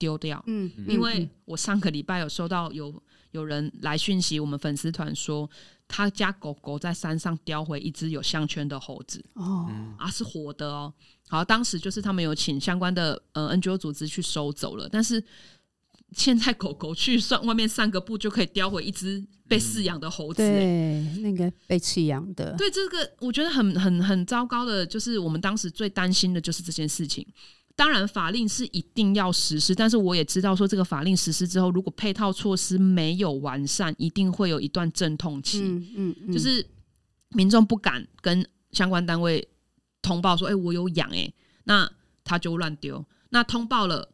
[0.00, 0.42] 丢掉。
[0.48, 2.92] 嗯，因为我上个礼拜有收到有
[3.30, 5.48] 有人来讯息，我们粉丝团说。
[5.92, 10.94] 他家狗狗在山上叼回一只有项圈的猴子哦，啊是活的哦。
[11.28, 15.20] 好，当时就是他们有请相关的呃 NGO 组织去收走了，但是
[16.12, 22.54] 现在狗狗去上外面散个步就可以叼回一只被饲养的猴子，对，那个被弃养的。
[22.56, 27.26] 对，这个我觉得很很很糟糕的，就是我们当时最担心的就是这件事情。
[27.80, 35.62] 当然，法令是一定要实施，但是我也知道说，这个法令实施之后，如果配套措施没有完善，一定会有一段阵痛期。
[35.62, 36.66] 嗯嗯，嗯，就是
[37.30, 39.48] 民众不敢跟相关单位
[40.02, 41.32] 通报说：“哎、欸，我有养。”哎，
[41.64, 41.90] 那
[42.22, 43.02] 他就乱丢。
[43.30, 44.12] 那通报了，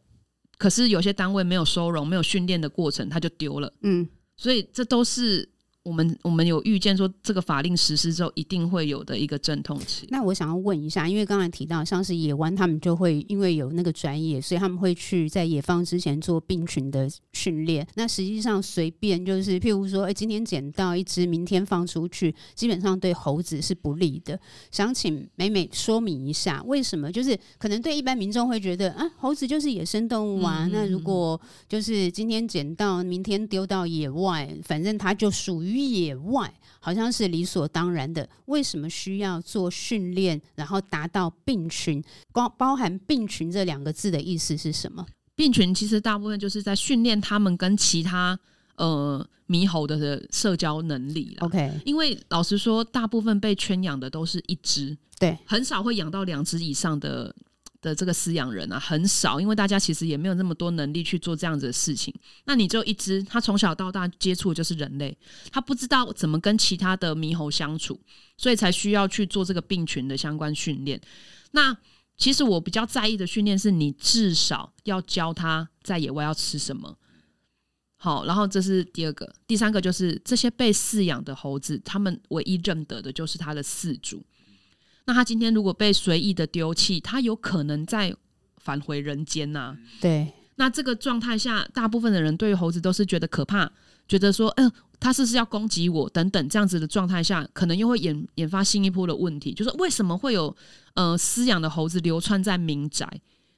[0.57, 3.73] 可是有些单位没有收容、没有训练的过程，他就丢了。
[3.81, 5.49] 嗯，所以这都是。
[5.87, 10.05] 我们我们有预见说，这个法令实施之后一定会有的一个阵痛期。
[10.09, 17.87] 那我想要问一下，因为刚才提到像是野湾，他们就会因为有那个专业，所以他们会去在野放之前做病群的训练。
[17.95, 24.37] 那实际上随便就是，譬如说，哎，今天捡到一只，明天放出去，基本上对猴子是不利的。
[24.69, 27.09] 想请美美说明一下，为什么？
[27.09, 30.65] 就是可能对一般民众会觉得啊，猴子就是野生动物啊。
[30.65, 35.76] 嗯嗯嗯，那如果就是今天捡到，明天丢到野外，反正它就属于。
[35.85, 42.03] 野外好像是理所当然的，为什么需要做训练，然后达到病群？
[42.31, 45.05] 包包含病群这两个字的意思是什么？
[45.35, 48.39] 病群其实大部分就是在训练他们跟其他
[48.75, 51.45] 呃猕猴的的社交能力了。
[51.45, 57.35] OK，因为老实说，大部分被圈养的都是一只，对，很少会养到两只以上的。
[57.81, 62.13] 的这个饲养人啊很少，因为大家其实也没有那么多能力去做这样子的事情。
[62.45, 65.17] 那你只有一只，他从小到大接触就是人类，
[65.51, 67.99] 他不知道怎么跟其他的猕猴相处，
[68.37, 70.99] 所以才需要去做这个病群的相关训练。
[71.51, 71.75] 那
[72.17, 76.97] 其实我比较在意的训练是你至少要教他在野外要吃什么。
[77.99, 84.23] 好，然后这是第二个，第三个就是这些被饲养的猴子，他们唯一认得的就是他的饲主。
[85.07, 88.13] 那他今天如果被随意的丢弃，他有可能再
[88.57, 89.77] 返回人间呐、啊。
[90.01, 93.71] 对，那这个状态下，大部分的人对于猴子都是觉得可怕，
[94.07, 100.53] 觉得说，嗯、呃，他是不是要攻击我等等这样子的状态下，可能又会引引发新一波的问题，就是为什么会有
[100.93, 103.09] 呃饲养的猴子流窜在民宅？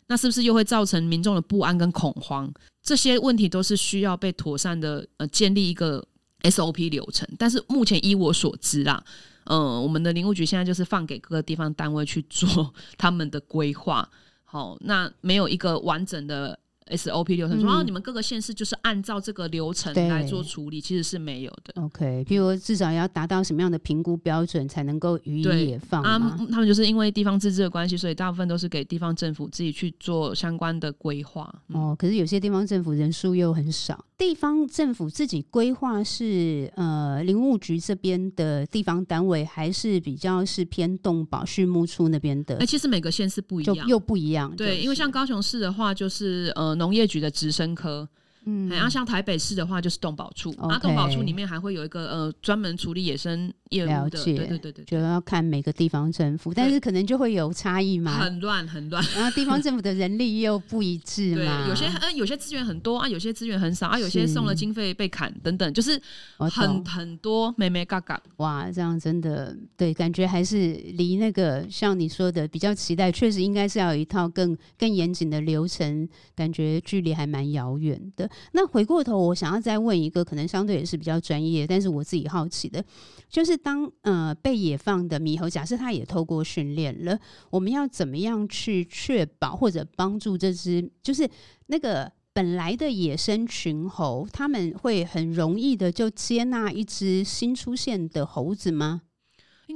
[0.07, 2.51] 那是不是又会造成民众的不安跟恐慌？
[2.83, 6.03] 这些问题都是需要被妥善的呃建立一个
[6.43, 7.27] SOP 流程。
[7.37, 9.03] 但是目前依我所知啦。
[9.45, 14.07] 嗯，我们的林务局现在就是放给各个地方单位去做他们的规划。
[14.43, 16.59] 好，那没有一个完整的。
[16.89, 21.81] SOP 流程说，啊，你们各个县市就是按照这个流程来做处理，其实是没有的。
[21.81, 26.37] OK，比如至少要达到什么样的评估标准才能够予以野放啊？
[26.49, 31.53] 他们就是因为地方自治的关系，所以大部分都是给地方政府自己去做相关的规划。
[31.67, 42.55] 哦，可是有些地方政府人数又很少，地方政府自己规划是呃林务局这边的地方单位，还是比较是偏动保畜牧处那边的？
[42.55, 44.51] 哎、欸，其实每个县市不一样，就又不一样。
[44.55, 46.78] 对，就是、因为像高雄市的话，就是呃。
[46.79, 48.09] 农业局的直升科。
[48.49, 54.71] 嗯，然后像台北市的话，就是动保处，那、okay, 动保处里面还会有一个呃专门处理野生业务的，了解，对对对。
[54.71, 66.01] 对，就要看每个地方政府，但是可能就会有差异嘛，很乱很乱，然后地方政府的人力又不一致嘛，对，有些嗯有些资源很多啊，有些资源很少啊，有些送了经费被砍等等，就是
[66.37, 78.29] 很很多眉眉角角，哇，这样真的对，感觉还是离那个像你说的比较期待，确实应该是要有一套更更严谨的流程，感觉距离还蛮遥远的。
[78.51, 82.83] 那回过头，我想要再问一个，可能相对也是比较专业，但是我自己好奇的，
[83.29, 91.29] 就是当呃被野放的猕猴，假设它也透过训练了，我们要怎么样去确保或者帮助这只，就是
[91.67, 99.01] 那个本来的野生群猴，他们会很容易的就接纳一只新出现的猴子吗？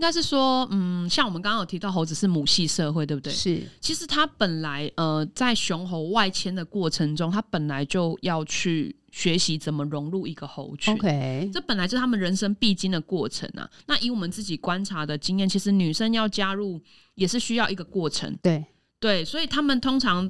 [0.03, 3.31] 应该是说，嗯，像我们刚刚有提到，猴子是母系社会，对不对？
[3.31, 3.63] 是。
[3.79, 10.93] 其实它本来，呃，在雄猴外迁的过程中，它本来就要去学习怎么融入一个猴群。
[10.93, 13.65] OK，这本来就是他们人生必经的过程啊。
[13.85, 16.81] 那以我们自己观察的经验，其实女生要加入
[17.15, 18.37] 也是需要一个过程。
[18.41, 18.65] 对
[18.99, 20.29] 对，所以他们通常，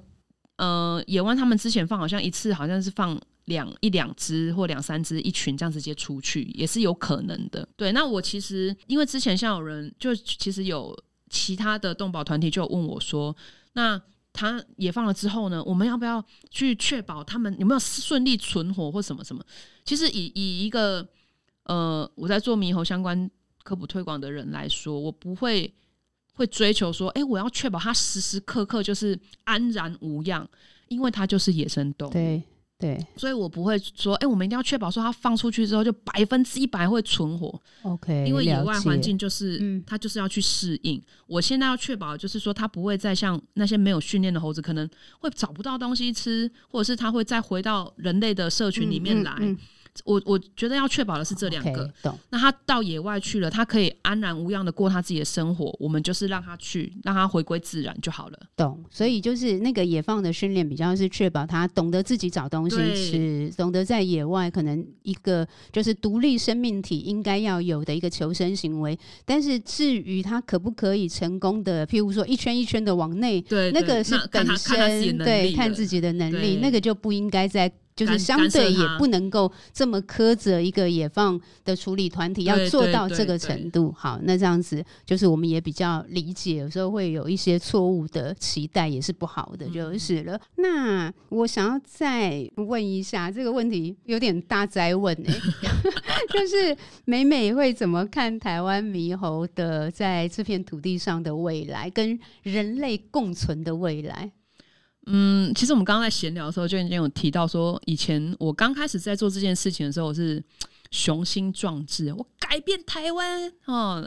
[0.57, 7.67] 呃，野湾他们之前放好像一次好像是放两一两只或两三只一群这样直接出去，也是有可能的。
[7.75, 10.97] 对，那我其实因为之前像有人就其实有
[11.29, 13.35] 其他的动保团体就问我说，
[13.73, 14.01] 那
[14.31, 19.43] 他也放了之后呢，我们要不要去确保他们有没有顺利存活或什么什么？
[19.83, 21.05] 其实以以一个
[21.65, 23.29] 呃我在做猕猴相关
[23.63, 25.73] 科普推广的人来说，我不会
[26.33, 30.47] 会追求说，哎、我要确保它时时刻刻就是安然无恙，
[30.87, 32.13] 因为它就是野生动物。
[32.13, 32.41] 对。
[32.83, 37.61] 对，所以我不会说，哎、欸，我们一定要确保说它放出去之后就百分之一百会存活。
[37.83, 41.01] OK，因为野外环境就是，嗯，它就是要去适应。
[41.25, 44.85] 我现在要确保就是说，它不会再像那些没有训练的猴子，可能
[45.19, 49.31] 会找不到东西吃，或者是它会再回到人类的社群里面来。
[49.39, 49.57] 嗯嗯嗯
[50.05, 51.91] 我我觉得要确保的是这两个。
[52.01, 52.17] 懂。
[52.29, 55.75] 那他到野外去了，他可以安然无恙的过他自己的生活。
[55.79, 58.39] 我们就是让他去，让他回归自然就好了。
[58.55, 58.83] 懂。
[58.89, 68.97] 所以就是那个野放的训练，比较是确保他懂得自己找东西吃，懂得在野外可能一个就是独立生命体应该要有的一个求生行为。
[69.25, 77.71] 但是至于他可不可以成功的，譬如说一圈一圈的往内，对，那个是本身对看自己的能力，那个就不应该在。
[77.95, 83.93] 就是相对也不能够这么苛责一个野放的处理团体，要做到这个程度。
[83.95, 90.39] 好，那这样子就是我们也比较理解，有时候会有一些错误的期待，也是不好的，就是了。
[90.55, 95.41] 那我想要再问一下这个问题，有点大灾问哎、欸，
[96.33, 96.75] 就是
[97.05, 104.31] 美美会怎么看台湾猕猴的在这片土地上的未来，跟人类共存的未来？
[105.05, 110.41] 嗯，其实我们刚刚在闲聊的时候就已经有提到说，以前我刚开始在做这件事情的时候，我是
[110.91, 114.03] 雄心壮志，我改变台湾哦。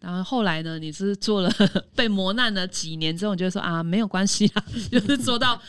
[0.00, 1.52] 然后后来呢，你是做了
[1.94, 5.60] 被磨难了几年之后，你就说啊，没有关系啦， 就是做到。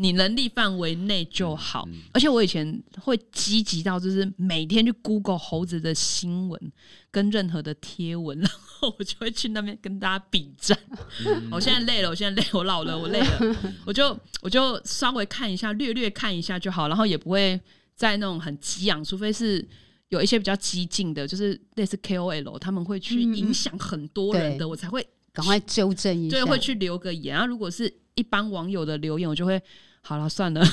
[0.00, 6.72] 你能力范围内就好，嗯嗯，而且我以前会积极到，就是每天去 Google 猴子的新闻
[7.10, 10.78] 跟任何的贴文， 然后我就会去那边跟大家比战。
[11.26, 17.60] 嗯、我现在累了，我现在累，我老了，我累了，我就我就稍微看一下，略略看一下就好，然后也不会
[17.96, 19.66] 在那种很激昂，除非是
[20.10, 27.34] 有一些比较激进的，就是类似 KOL，他们会去影响很多人的，嗯、我才会赶快纠正一下，对，会去留个言。
[27.34, 29.60] 然后如果是一般网友的留言，我就会。
[30.08, 30.64] 好了，算了。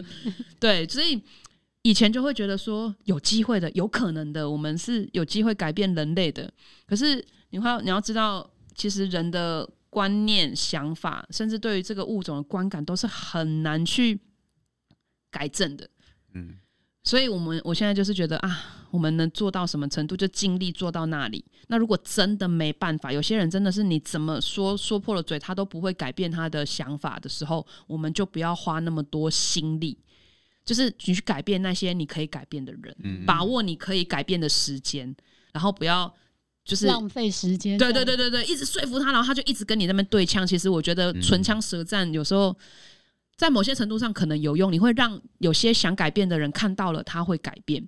[0.58, 1.22] 对，所以
[1.82, 6.50] 以前就会觉得说有机会的，有可能的，我们是有机会改变人类的。
[6.86, 14.18] 可是你会你要知道，其实人的观念、想法，甚至对于这个物种的观感，都是很难去
[15.30, 15.90] 改正的。
[16.32, 16.56] 嗯。
[17.08, 21.42] 所以，我们我现在就是觉得啊，我们能做到什么程度，就尽力做到那里。
[21.68, 29.96] 那如果真的没办法，有些人真的是你怎么说说破了嘴，他都不会改变他的想法的时候，我们就不要花那么多心力，
[30.66, 35.16] 就是你去改变那些你可以改变的人，嗯嗯，把握你可以改变的时间，
[35.54, 36.14] 然后不要
[36.62, 37.78] 就是浪费时间。
[37.78, 40.46] 对对对对对，一直说服他，然后他就一直跟你那边对呛。
[40.46, 42.54] 其实我觉得唇枪舌战有时候。
[43.38, 47.82] 在某些程度上可能有用，你会让有些想改变的人看到了，他会改变。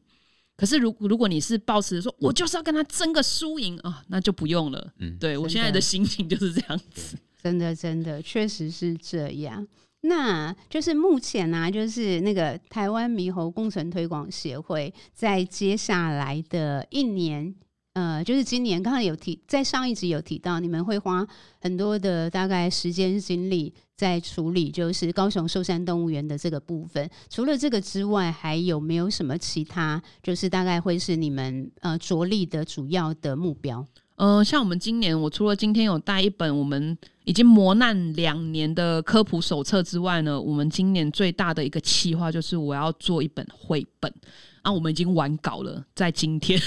[0.56, 4.92] 可是如如果你是抱持说，我就是要跟他争个输赢啊，那就不用了。
[4.98, 7.18] 嗯，对我现在的心情就是这样子。
[7.42, 9.66] 真的，真的，确实是这样。
[10.02, 17.54] 那就是目前呢、啊，就是那个台湾猕猴共存推广协会在接下来的一年。
[17.94, 21.26] 呃，就是今年刚刚有提，在上一集有提到，你们会花
[21.60, 27.10] 很多的大概时间精力在处理，就是高雄寿山动物园的这个部分。
[27.28, 30.00] 除了这个之外，还有没有什么其他？
[30.22, 33.84] 就是大概会是你们呃着力的主要的目标？
[34.14, 44.14] 呃，像我们今年，我除了今天有带一本我们已经磨难两年的科普手册之外呢，我们今年最大的一个企划就是我要做一本绘本
[44.62, 46.60] 啊，我们已经完稿了，在今天。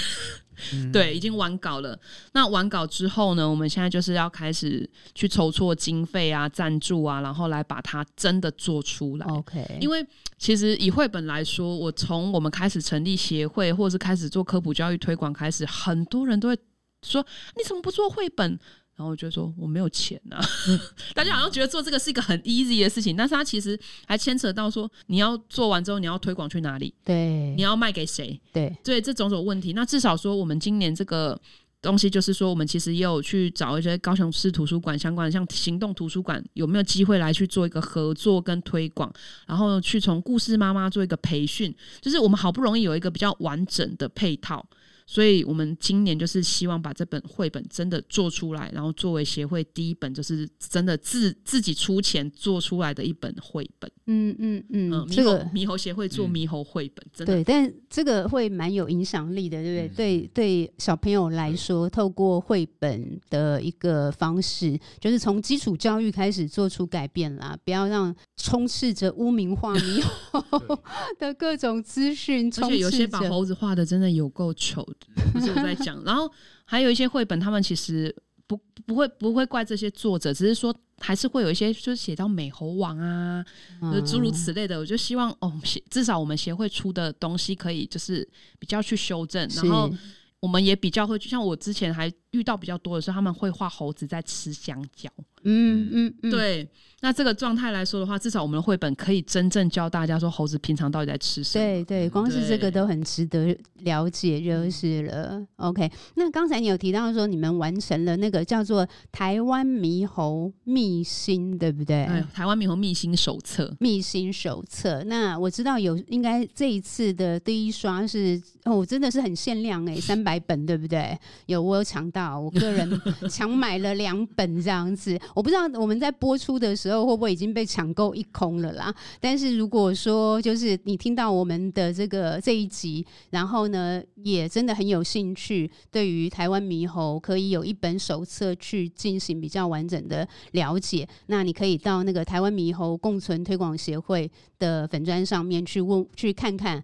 [0.72, 1.98] 嗯、对，已经完稿了。
[2.32, 3.48] 那完稿之后呢？
[3.48, 9.26] 我们现在就是要开始去筹措经费啊、赞助啊，然后来把它真的做出来。
[9.26, 10.04] OK，因为
[10.38, 16.56] 其实以绘本来说，我从我们开始成立协会，或者是开始做科普教育推广开始，很多人都会
[17.02, 17.24] 说
[17.56, 18.58] ：“你怎么不做绘本？”
[18.96, 20.44] 然后我就说我没有钱呐、啊，
[21.14, 29.72] 大家好像觉得做这个是一个很 easy 的事情，但是它其实还牵扯到说你要做完之后你要推广去哪里，对，你要卖给谁，对，对，这种种问题。
[29.72, 31.36] 那至少说我们今年这个
[31.82, 39.12] 东西就是说，我们其实也有去找一些高雄市图书馆相关的，像行动图书馆有没有机会来去做一个合作跟推广，
[39.46, 44.64] 然后去从故事妈妈做一个培训，就是我们好不容易有一个比较完整的配套。
[45.06, 53.90] 所以我们今年就是希望把这本绘本真的做出来，然后作为协会第一本就是真的自自己出钱做出来的一本绘本。
[54.06, 60.18] 嗯嗯嗯，猕猴、这个猕猴协会做猕猴绘本，真的对，但这个会蛮有影响力的，对不对？
[60.18, 70.78] 嗯、对对，小朋友来说，透过绘本的一个方式，就是从基础教育开始做出改变啦，不要让充斥着污名化 猕猴
[71.18, 74.93] 的各种资讯，而且有些把猴子画的真的有够丑的，
[75.32, 76.02] 不是我在 讲。
[76.04, 76.30] 然后
[76.64, 78.14] 还有一些绘本，他们其实
[78.46, 80.74] 不不会不会怪这些作者，只是说。
[80.98, 83.44] 还是会有一些，就是写到美猴王啊，
[83.92, 84.78] 就诸如此类的。
[84.78, 85.52] 我就希望哦，
[85.90, 88.26] 至少我们协会出的东西可以就是
[88.60, 89.92] 比较去修正，然后
[90.38, 95.08] 我们也比较会，就像我之前还遇到比较多的时候，他们会画猴子在吃香蕉。
[95.46, 96.68] 嗯嗯嗯，对。
[97.00, 101.62] 那这个状态来说的话，至少我们的绘本可以真正教大家说猴子平常到底在吃什么。
[101.62, 105.46] 对对，光是这个都很值得了解就是了。
[105.56, 112.04] OK，那刚才你有提到说你们完成了那个叫做台湾猕猴秘辛，对不对？
[112.04, 113.76] 哎，台湾猕猴秘辛手册。
[113.78, 115.04] 秘辛手册。
[115.04, 121.18] 那我知道有，应该这一次的第一刷是哦，真的是很限量哎，三百本，对不对？
[121.44, 123.00] 有，我有抢到，我个人
[123.30, 125.16] 抢买了两本这样子。
[125.34, 127.04] 我不知道我们在播出的时候。
[127.04, 128.94] 会不会已经被抢购一空了啦？
[129.20, 146.82] 但是如果说就是你听到我们的这个这一集，然后呢，也真的很有兴趣，对于台湾猕猴可以有一本手册去进行比较完整的了解，那你可以到那个台湾猕猴共存推广协会的粉砖上面去问去看看。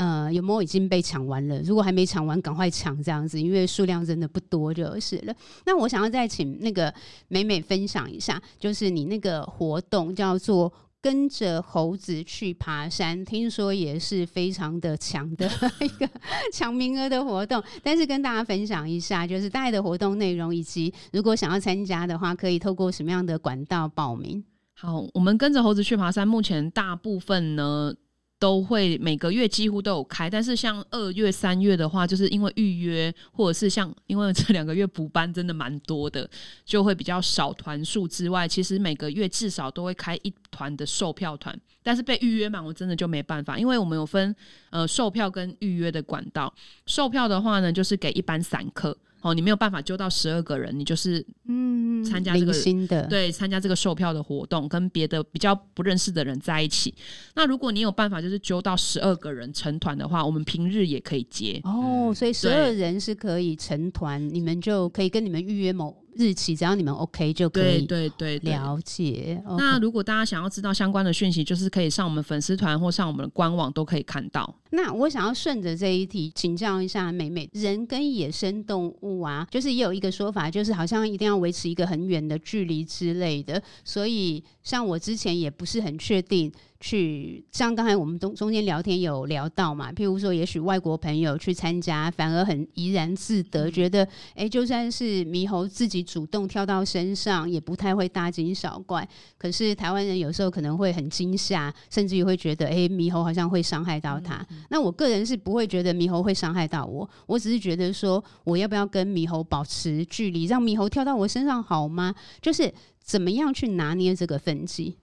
[0.00, 1.60] 呃，有没有已经被抢完了？
[1.60, 5.34] 如果还没抢完，赶快抢这样子，因为数量真的不多就是了。
[5.66, 6.90] 那我想要再请那个
[7.28, 10.72] 美美分享一下，就是你那个活动叫做
[11.02, 15.46] “跟着猴子去爬山”，听说也是非常的强的
[15.84, 16.08] 一个
[16.50, 17.62] 抢名额的活动。
[17.82, 24.42] 但是跟大家分享一下，就是大概的活动内容，以及如果想要参加的话，可以透过什么样的管道报名？
[24.72, 27.92] 好，我们跟着猴子去爬山，目前大部分呢。
[28.40, 36.28] 都会每个月几乎都有开，但是像二月、三月的话，就是因为预约，或者是像因为这两个月补班真的蛮多的，
[36.64, 44.34] 就会比较少团数之外，其实每个月至少都会开一团的售票团，但是被预约满我真的就没办法，因为我们有分
[44.70, 46.52] 呃售票跟预约的管道，
[46.86, 48.96] 售票的话呢，就是给一般散客。
[49.22, 56.94] 哦，你没有办法揪到十二个人，你就是嗯参加这个新的对参加这个售票的活动，跟别的比较不认识的人在一起。
[57.34, 62.12] 那如果你有办法就是揪到十二个人成团的话，我们平日也可以接哦。
[62.14, 67.86] 所以十二人是可以成团，你们就可以跟你们预约某日期，只要你们 OK 就可以。
[67.86, 69.42] 对对对，了解。
[69.58, 74.54] 那如果大家想要知道相关的讯息，就是可以上我们粉丝团或上我们的官网都可以看到。
[74.70, 83.60] 那我想要顺着这一题请教一下美美，人跟野生动物啊，就是也有一个说法，就是好像一定要维持一个很远的距离之类的。
[83.84, 86.52] 所以像我之前也不是很确定。
[86.80, 94.02] 去像刚才我们中中间聊天有聊到嘛，譬如说，也许外国朋友去参加，反而很怡然自得，觉得
[94.34, 99.06] 哎、欸，就算是猕猴自己主动跳到身上，也不太会大惊小怪。
[99.36, 104.36] 可是台湾人有时候可能会很惊吓，甚至于会觉得哎，猕、欸、猴好像会伤害到他。
[104.48, 104.64] 嗯嗯。
[104.70, 112.14] 那我个人是不会觉得猕猴会伤害到我，我只是觉得说，我要不要跟猕猴保持距离，让猕猴跳到我身上好吗？
[112.40, 112.72] 就是
[113.04, 114.96] 怎么样去拿捏这个分际？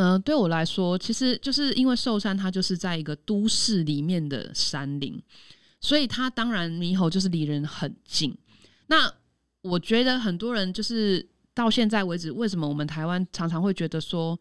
[0.00, 5.20] 嗯、对我来说，其实就是因为寿山它就是在一个都市里面的山林，
[5.80, 8.32] 所以它当然猕猴就是离人很近。
[8.86, 9.12] 那
[9.60, 14.38] 我觉得很多人就是到现在为止，为什么我们台湾常常会觉得说，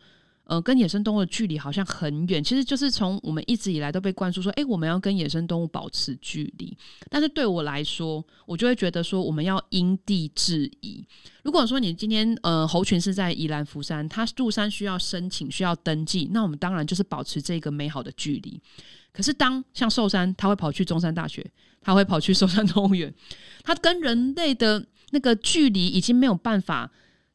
[0.48, 6.76] 呃，跟野生动物的距离好像很远，其实就是从我们一直以来都被灌输说，哎，我们要跟野生动物保持距离。
[7.10, 11.06] 但是对我来说，我就会觉得说，我们要因地制宜。
[11.44, 18.58] 如果说你今天呃猴群是在宜兰福山，它入山需要申请、需要登记，那我们当然就是保持这个美好的距离。
[19.12, 21.46] 可是当像寿山，它会跑去中山大学，
[21.82, 23.14] 它会跑去 寿山动物园，
[23.64, 26.90] 它跟人类的那个距离已经没有办法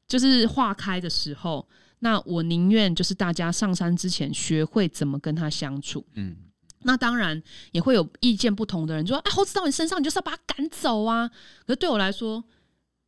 [0.08, 1.68] 就是划开的时候。
[2.04, 6.04] 那我宁愿就是大家上山之前学会怎么跟他相处。
[6.14, 6.34] 嗯，
[6.82, 7.40] 那当然
[7.70, 11.28] 也会有意见不同的人说：“哎，猴子到你身上，你就是要把它赶走啊！”
[11.64, 12.42] 可是对我来说，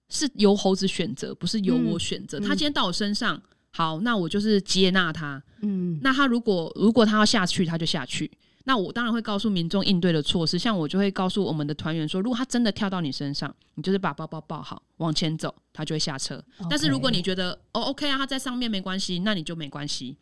[0.08, 2.38] 是由猴子选择，不是由我选择。
[2.38, 3.42] 他今天到我身上，
[3.72, 5.42] 好，那我就是接纳他。
[5.62, 8.30] 嗯，那他如果如果他要下去，他就下去。
[8.64, 16.42] 那我当然会告诉民众应对的措施，像我就会告诉我们的团员说，如果他真的跳到你身上，你就是把包包抱好，往前走，他就会下车。
[16.68, 20.16] 但是如果你觉得哦，OK 啊，他在上面没关系，那你就没关系。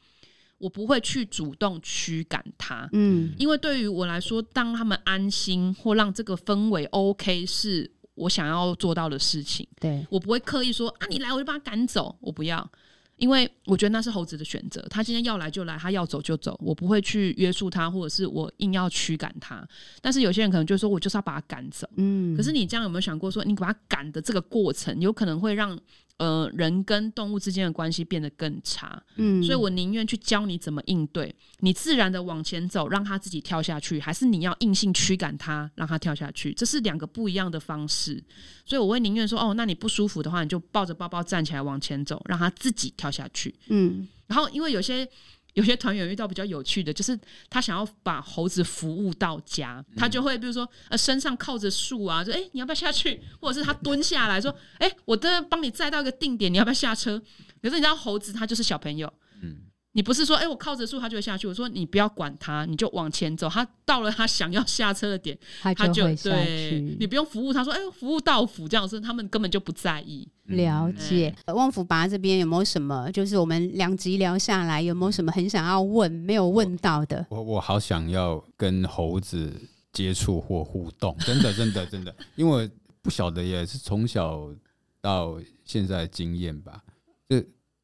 [0.58, 2.88] 我不会去主动驱赶他。
[2.92, 9.66] 嗯，因为对于我来说，当他们安心或让这个氛围 OK，是我想要做到的事情。
[9.80, 12.70] 对，我不会刻意说啊，你来我就把他赶走，我不要。
[13.22, 19.64] 因为我觉得那是猴子的选择，他今天要来就来，他要走就走，我不会去约束他，或者是我硬要驱赶他。
[20.00, 21.88] 但是有些人可能就说，我就是要把他赶走。
[21.94, 25.78] 嗯，可是你这样有没有想过，说你把他赶的这个过程，有可能会让。
[26.22, 38.22] 呃，人跟动物之间的关系变得更差，嗯，所以我宁愿去教你怎么应对，你自然的往前走，让它自己跳下去，还是你要硬性驱赶它，让它跳下去，这是两个不一样的方式。
[38.64, 45.08] 所以我会宁愿说，哦，那你不舒服的话，你就抱着包包站起来往前走，让它自己跳下去，嗯，然后因为有些。
[45.54, 47.18] 有些团员遇到比较有趣的，就是
[47.50, 53.20] 他想要把猴子服务到家，他就会比如说呃身上靠着树啊，说哎、欸、你要不要下去？
[53.40, 57.20] 或者是他蹲下来说哎、欸、我这帮你载到一个定点，你要不要下车？
[57.60, 59.56] 可是你知道猴子它就是小朋友，嗯。
[59.94, 61.46] 你不是说，哎、欸，我靠着树，它就会下去。
[61.46, 63.46] 我说，你不要管它，你就往前走。
[63.46, 66.04] 它到了它想要下车的点，它就。
[66.16, 70.26] 对，你不用服务它，说，哎、欸，服务到府这样子，他们根本就不在意。
[70.52, 71.34] 了解。
[71.46, 73.10] 嗯、旺福拔这边有没有什么？
[73.12, 77.26] 就是我们两集聊下来，有没有什么很想要问没有问到的？
[77.28, 79.52] 我我，我好想要跟猴子
[79.92, 82.70] 接触或互动，真的真的真的，因为
[83.02, 84.48] 不晓得也是从小
[85.00, 86.82] 到现在的经验吧，
[87.28, 87.42] 就。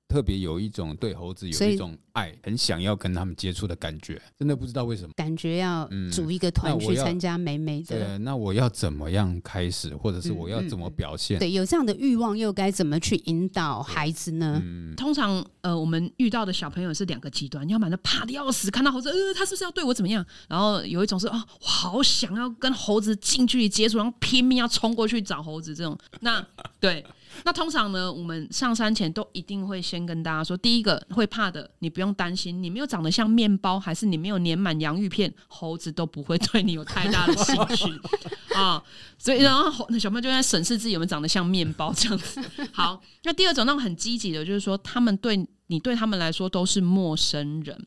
[0.08, 5.12] 特别有一种对猴子有一种爱，很想要跟他们接触的感觉，真的不知道为什么。
[5.14, 7.98] 感觉要组一个团去参加美美的。
[7.98, 11.36] 对，那我要怎么样开始，或者是我要怎么表现？
[11.36, 14.58] 嗯嗯、对，有这样的欲望，又该怎么去引导孩子呢？
[14.64, 20.24] 嗯、通常，呃，我们遇到的小朋友是两个极端，要么呢怕的要死，看到猴子，呃，他是不是要对我怎么样？
[20.48, 25.98] 然后有一种是哦，我好想要跟猴子近距离接触，然后拼命要冲过去找猴子这种。
[26.20, 26.42] 那
[26.80, 27.04] 对。
[27.44, 37.84] 那通常呢，我们上山前都一定会先跟大家说，第一个会怕的，你不用担心，你没有长得像面包，还是你没有粘满洋芋片，猴子都不会对你有太大的兴趣
[38.54, 38.82] 啊。
[39.18, 42.40] 所以，然后那小朋友就在审视自己有没有长得像面包这样子。
[42.72, 47.86] 好，那第二种那种很积极的，就是说他们对你对他们来说都是陌生人。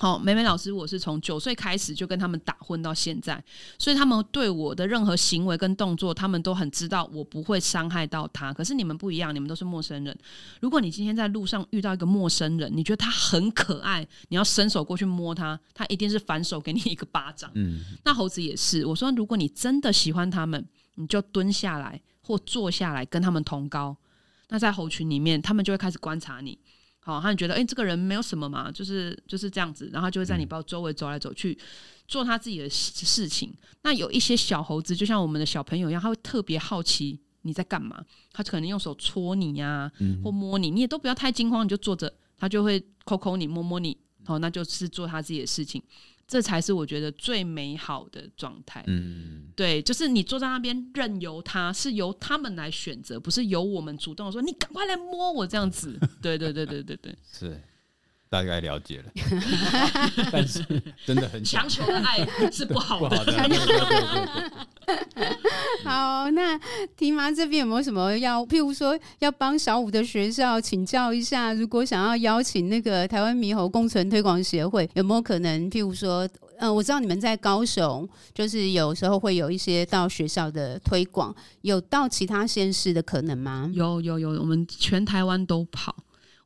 [0.00, 3.44] 好，美美老师，我是从九岁开始就跟他们打混到现在，
[3.78, 8.50] 所以他们对我的任何行为跟动作，他们都很知道我不会伤害到他。
[8.50, 10.18] 可是你们不一样，你们都是陌生人。
[10.62, 17.50] 如果你今天在路上遇到一个陌生人，你觉得他很可爱，你要伸手过去摸他，他一定是反手给你一个巴掌。
[17.52, 18.86] 嗯，那猴子也是。
[18.86, 23.94] 我说，如果你真的喜欢他们，你就蹲下来或坐下来跟他们同高。
[24.48, 26.58] 那在猴群里面，他们就会开始观察你。
[27.02, 31.58] 好，他就觉得，哎、欸，这个人没有什么嘛，就是就是这样子，然后就会在你包周围走来走去，
[32.06, 33.52] 做他自己的事情。
[33.82, 39.92] 那有一些小猴子，就像我们的小朋友一样，他会特别好奇你在干嘛，他可能用手戳你呀、啊，
[40.22, 43.96] 或摸你，你也都不要太惊慌，你就坐着，他就会抠抠你，摸摸你，
[44.26, 45.82] 好，那就是做他自己的事情。
[46.30, 48.84] 这才是我觉得最美好的状态。
[48.86, 55.98] 嗯，对，就是你坐在那边任由他，是由他们来选择，不是由我们主动说你赶快来摸我这样子。
[56.22, 57.60] 对对对对对对， 是
[58.30, 59.04] 大概了解了。
[60.30, 60.64] 但是
[61.04, 63.26] 真的很强求的爱是不好的。
[65.84, 66.58] 好，那
[66.96, 71.52] 提妈这边有没有什么要，譬如说要帮小五的学校请教一下？
[71.52, 75.70] 如果想要邀请那个台湾猕猴共存推广协会，有没有可能？
[75.70, 76.24] 譬如说，
[76.58, 83.70] 嗯、呃，我知道你们在高雄，就是有时候会有一些到学校的推广，有到其他县市的可能吗？
[83.74, 85.94] 有有有，我们全台湾都跑。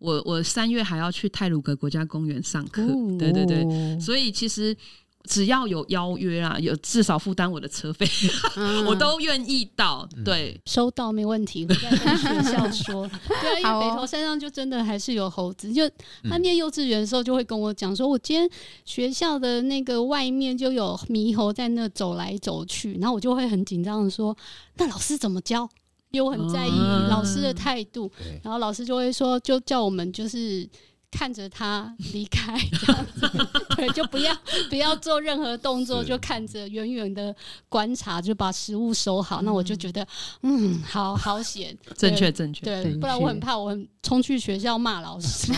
[0.05, 4.77] 我我三月还要去泰鲁格国家公园上课，哦、对对对，所以其实。
[5.27, 8.07] 只要有邀约啊，有至少负担我的车费，
[8.57, 10.07] 嗯、 我都愿意到。
[10.23, 11.67] 对，收到没问题。
[11.67, 13.09] 我在跟学校说，
[13.41, 15.73] 对，因为北投山上就真的还是有猴子。
[15.73, 15.91] 就
[16.29, 18.47] 他念幼稚园的时候，就会跟我讲说，我今天
[18.85, 24.37] 学校的那个外面就有猕猴在那走来走去，然后我就会很紧张的说，
[24.77, 25.67] 那老师怎么教？
[26.15, 26.79] 因为我很在意
[27.11, 30.67] 老师的态度，嗯、然后老师就会说，就叫我们就是。
[31.15, 33.47] 看着他离开， 这样子，
[33.77, 34.37] 对，就不要
[34.69, 37.33] 不要做任何动作，就看着远远的
[37.69, 39.41] 观察，就把食物收好。
[39.43, 40.05] 那我就觉得，
[40.43, 45.53] 嗯，好好险， 正确正确，对，不然我很怕，我很冲去学校骂老师。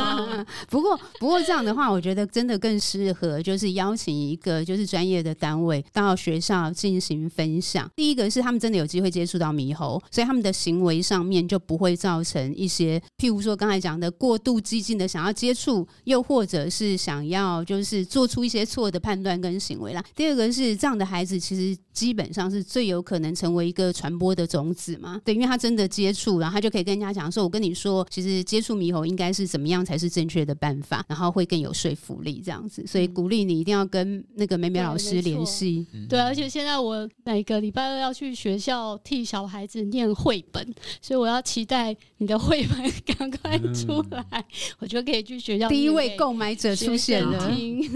[0.68, 7.90] 不过不过这样的话，我觉得真的更适合，就是邀请一个就是专业的单位到学校进行分享。
[7.96, 15.00] 第一个是他们真的有机会接触到猕猴，所以他们的行为上面就不会造成一些，譬如说刚才讲的过度激进。
[15.00, 20.04] 的想要接触，又或者是想要要就是做出一些错的判断跟行为啦。
[20.14, 25.20] 第二个是这样的孩子，其实基本上是最有可能成为一个传播的种子嘛。
[25.24, 35.86] 对，因为他真的接触，然后他就可以跟人家讲说：“我跟你说，其实接触猕猴应该是怎么样才是正确的办法，然后会更有说服力。”这样子，所以鼓励你一定要跟那个美美老师联系。
[36.08, 45.68] 对，而且现在我每个礼拜二要去学校替小孩子念绘本，所以我要期待你的绘本 赶快出来，嗯、我就可以去学校。
[45.68, 47.50] 第一位购买者出现了，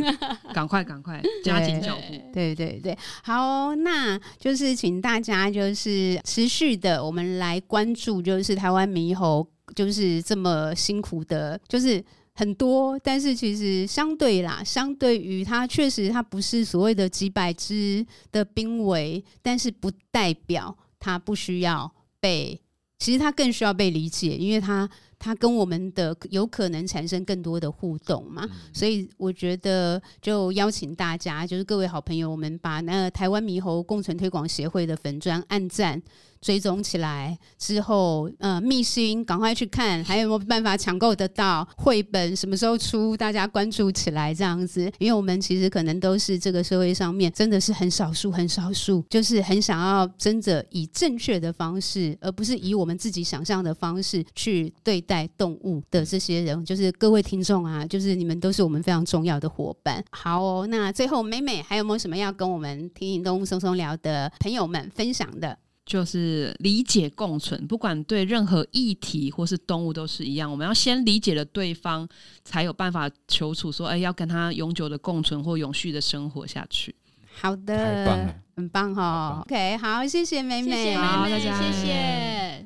[0.54, 2.14] 赶快赶快加紧脚步。
[2.32, 12.04] 对对对，好，那就是请大家就是持续的，我们来关注，就是台湾猕猴就是这么辛苦的，就是。
[12.36, 22.60] 很多，但是其实相对啦，相对于它确实它不是所谓的几百只的濒危，但是不代表它不需要被，
[22.98, 24.90] 其实它更需要被理解，因为它
[25.24, 36.02] 它跟我们的有可能产生更多的互动嘛，所以我觉得就邀请大家，就是各位好朋友，我们把那台湾猕猴共存推广协会的粉砖按赞。
[36.44, 42.36] 追踪起来之后，呃，密信赶快去看，还有没有办法抢购得到绘本？
[42.36, 43.16] 什么时候出？
[43.16, 60.04] 大家关注起来，这样子，因为我们其实可能都是这个社会上面真的是很少数、很少数，就是很想要真的以正确的方式，而不是以我们自己想象的方式去对待动物的这些人，就是各位听众啊，就是你们都是我们非常重要的伙伴。
[60.10, 65.56] 好哦，那最后美美还有没有什么要跟我们听听动物松松聊的朋友们分享的？
[65.86, 70.50] 就是理解共存，不管对任何议题或是动物都是一样。
[70.50, 72.08] 我们要先理解了对方，
[72.44, 76.94] 才有办法求处说，哎，要跟他永久的共存或永续的生活下去。
[77.36, 79.42] 好的，很棒哈。
[79.44, 82.62] OK，好，谢谢美美，好，大家，谢谢。